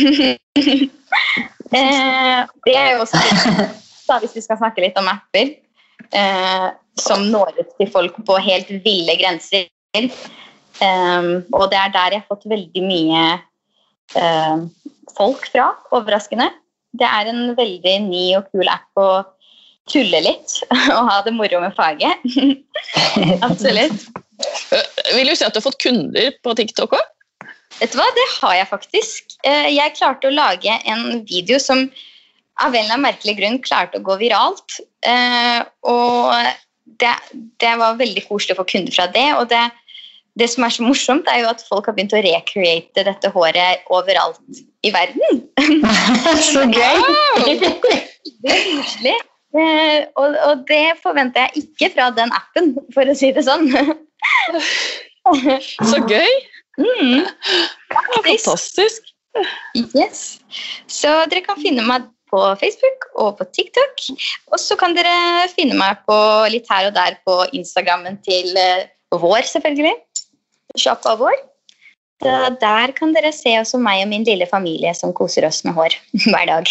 eh, 0.56 2.40
det 2.68 2.76
er 2.76 2.96
jo 2.96 3.04
også 3.06 3.22
da, 4.10 4.20
hvis 4.22 4.36
vi 4.38 4.44
skal 4.46 4.60
snakke 4.60 4.84
litt 4.84 4.98
om 5.00 5.08
apper 5.10 5.56
eh, 6.12 6.68
som 7.00 7.26
når 7.32 7.56
ut 7.60 7.72
til 7.80 7.92
folk 7.92 8.18
på 8.28 8.40
helt 8.44 8.72
ville 8.86 9.18
grenser. 9.20 9.68
Um, 10.76 11.46
og 11.56 11.70
det 11.72 11.80
er 11.80 11.92
der 11.94 12.18
jeg 12.18 12.24
har 12.24 12.28
fått 12.28 12.50
veldig 12.52 12.82
mye 12.84 13.22
eh, 14.20 14.66
folk 15.16 15.48
fra, 15.52 15.70
overraskende. 15.96 16.50
Det 16.96 17.08
er 17.08 17.32
en 17.32 17.56
veldig 17.56 17.96
ny 18.10 18.26
og 18.40 18.52
kul 18.52 18.68
app 18.72 19.00
å 19.00 19.10
tulle 19.92 20.22
litt 20.26 20.60
og 20.96 21.10
ha 21.10 21.22
det 21.26 21.36
moro 21.36 21.62
med 21.64 21.76
faget. 21.78 22.24
Absolutt. 23.46 24.08
Øh, 24.42 25.16
Vil 25.16 25.30
du 25.30 25.36
si 25.36 25.46
at 25.46 25.54
du 25.56 25.62
har 25.62 25.68
fått 25.70 25.82
kunder 25.84 26.34
på 26.44 26.56
TikTok 26.58 26.98
òg? 26.98 27.06
Vet 27.80 27.92
du 27.92 28.00
hva, 28.00 28.08
det 28.16 28.26
har 28.40 28.56
jeg 28.62 28.68
faktisk. 28.72 29.38
Eh, 29.44 29.70
Jeg 29.76 29.96
klarte 29.98 30.30
å 30.30 30.36
lage 30.36 30.76
en 30.88 31.24
video 31.28 31.60
som 31.60 31.90
av 32.64 32.72
en 32.72 32.86
eller 32.86 32.94
annen 32.96 33.04
merkelig 33.10 33.36
grunn 33.40 33.58
klarte 33.64 34.00
å 34.00 34.06
gå 34.06 34.16
viralt. 34.22 34.80
Eh, 35.04 35.60
Og 35.84 36.32
det, 37.02 37.16
det 37.60 37.74
var 37.82 37.98
veldig 38.00 38.24
koselig 38.30 38.56
å 38.56 38.62
få 38.62 38.70
kunder 38.70 38.96
fra 38.96 39.10
det. 39.12 39.28
Og 39.36 39.50
det, 39.52 39.64
det 40.40 40.48
som 40.52 40.64
er 40.64 40.72
så 40.76 40.86
morsomt, 40.88 41.28
er 41.28 41.44
jo 41.44 41.52
at 41.52 41.64
folk 41.68 41.90
har 41.90 41.98
begynt 41.98 42.16
å 42.16 42.24
recreate 42.24 43.04
dette 43.08 43.32
håret 43.36 43.84
overalt 43.92 44.40
i 44.86 44.92
verden. 44.96 45.44
Så 46.52 46.64
gøy! 46.70 47.00
Det 48.46 48.52
er 48.52 48.66
koselig. 48.78 49.16
Eh, 49.56 50.04
og, 50.20 50.36
og 50.46 50.66
det 50.68 50.98
forventer 51.02 51.48
jeg 51.48 51.64
ikke 51.64 51.88
fra 51.96 52.10
den 52.14 52.34
appen, 52.36 52.74
for 52.94 53.08
å 53.08 53.16
si 53.18 53.32
det 53.34 53.46
sånn. 53.48 53.72
Så 55.92 56.02
gøy! 56.10 56.34
Mm. 56.78 57.24
Fantastisk. 58.26 59.08
Yes. 59.76 60.40
Så 60.92 61.12
dere 61.32 61.44
kan 61.46 61.60
finne 61.60 61.86
meg 61.88 62.08
på 62.32 62.42
Facebook 62.60 63.08
og 63.16 63.38
på 63.40 63.48
TikTok. 63.56 64.06
Og 64.52 64.60
så 64.62 64.78
kan 64.80 64.96
dere 64.98 65.48
finne 65.54 65.78
meg 65.80 66.04
på 66.08 66.18
litt 66.52 66.70
her 66.72 66.90
og 66.90 66.96
der 66.98 67.20
på 67.28 67.42
Instagrammen 67.56 68.20
til 68.26 68.56
eh, 68.60 68.88
Vår, 69.16 69.46
selvfølgelig. 69.48 69.96
Sjappa 70.76 71.16
Vår. 71.20 71.38
Så 72.24 72.32
der 72.62 72.92
kan 72.96 73.12
dere 73.16 73.32
se 73.36 73.52
også 73.60 73.78
meg 73.80 74.06
og 74.06 74.10
min 74.12 74.24
lille 74.28 74.48
familie 74.50 74.94
som 74.96 75.14
koser 75.14 75.48
oss 75.48 75.64
med 75.68 75.76
hår 75.76 75.98
hver 76.32 76.46
dag. 76.48 76.66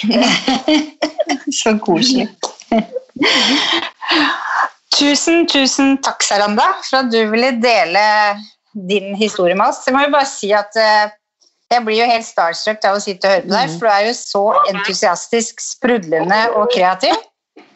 Så 1.60 1.76
koselig. 1.84 2.28
Tusen, 4.94 5.46
tusen 5.50 5.96
takk, 6.06 6.22
Saranda, 6.22 6.68
for 6.86 7.02
at 7.02 7.10
du 7.10 7.18
ville 7.32 7.50
dele 7.62 8.06
din 8.88 9.14
historie 9.18 9.56
med 9.58 9.72
oss. 9.72 9.82
Jeg 9.86 9.94
må 9.96 10.04
jo 10.04 10.14
bare 10.14 10.28
si 10.30 10.52
at 10.54 10.78
eh, 10.78 11.12
jeg 11.74 11.82
blir 11.86 11.98
jo 11.98 12.08
helt 12.10 12.26
starstruck 12.26 12.84
av 12.86 12.98
å 12.98 13.02
sitte 13.02 13.26
og 13.26 13.34
høre 13.34 13.46
på 13.46 13.54
deg, 13.54 13.76
for 13.78 13.88
du 13.88 13.92
er 13.94 14.08
jo 14.08 14.16
så 14.18 14.42
entusiastisk, 14.70 15.62
sprudlende 15.62 16.40
og 16.54 16.68
kreativ. 16.74 17.16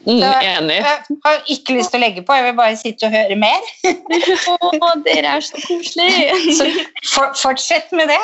Mm, 0.08 0.22
enig. 0.22 0.78
Jeg 0.78 1.18
har 1.24 1.40
ikke 1.52 1.74
lyst 1.76 1.92
til 1.92 1.98
å 1.98 2.02
legge 2.04 2.22
på, 2.24 2.36
jeg 2.38 2.46
vil 2.46 2.56
bare 2.56 2.78
sitte 2.80 3.08
og 3.08 3.12
høre 3.12 3.36
mer. 3.36 3.66
Å, 4.54 4.92
dere 5.04 5.34
er 5.36 5.44
så 5.44 5.60
koselige! 5.66 6.38
Så 6.58 6.68
for, 7.12 7.34
fortsett 7.42 7.92
med 7.92 8.08
det. 8.14 8.20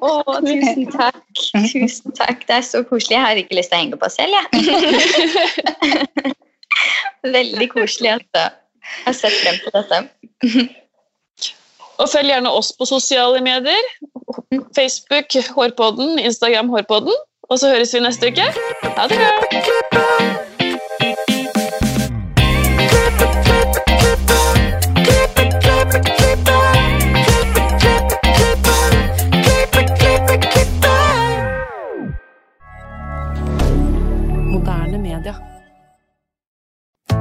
Å, 0.00 0.14
tusen 0.42 0.88
takk. 0.96 1.22
Tusen 1.70 2.16
takk. 2.18 2.42
Det 2.48 2.58
er 2.58 2.66
så 2.66 2.82
koselig. 2.88 3.18
Jeg 3.18 3.26
har 3.26 3.42
ikke 3.44 3.60
lyst 3.60 3.72
til 3.72 3.78
å 3.78 3.82
henge 3.84 4.00
på 4.00 4.10
selv, 4.12 4.34
jeg. 4.40 6.34
Veldig 7.24 7.70
koselig. 7.72 8.10
Altså. 8.18 8.44
Jeg 8.80 9.06
har 9.06 9.16
sett 9.18 9.40
frem 9.42 9.58
til 9.64 9.74
dette. 9.76 10.02
Og 12.00 12.08
følg 12.08 12.32
gjerne 12.32 12.52
oss 12.56 12.72
på 12.78 12.88
sosiale 12.88 13.42
medier. 13.44 13.90
Facebook 14.76 15.36
Hårpodden, 15.56 16.18
Instagram 16.18 16.72
Hårpodden. 16.72 17.18
Og 17.50 17.58
så 17.58 17.74
høres 17.74 17.94
vi 17.94 18.00
neste 18.00 18.30
uke. 18.30 18.46
Ha 18.96 19.08
det 19.10 19.18
bra! 19.18 20.49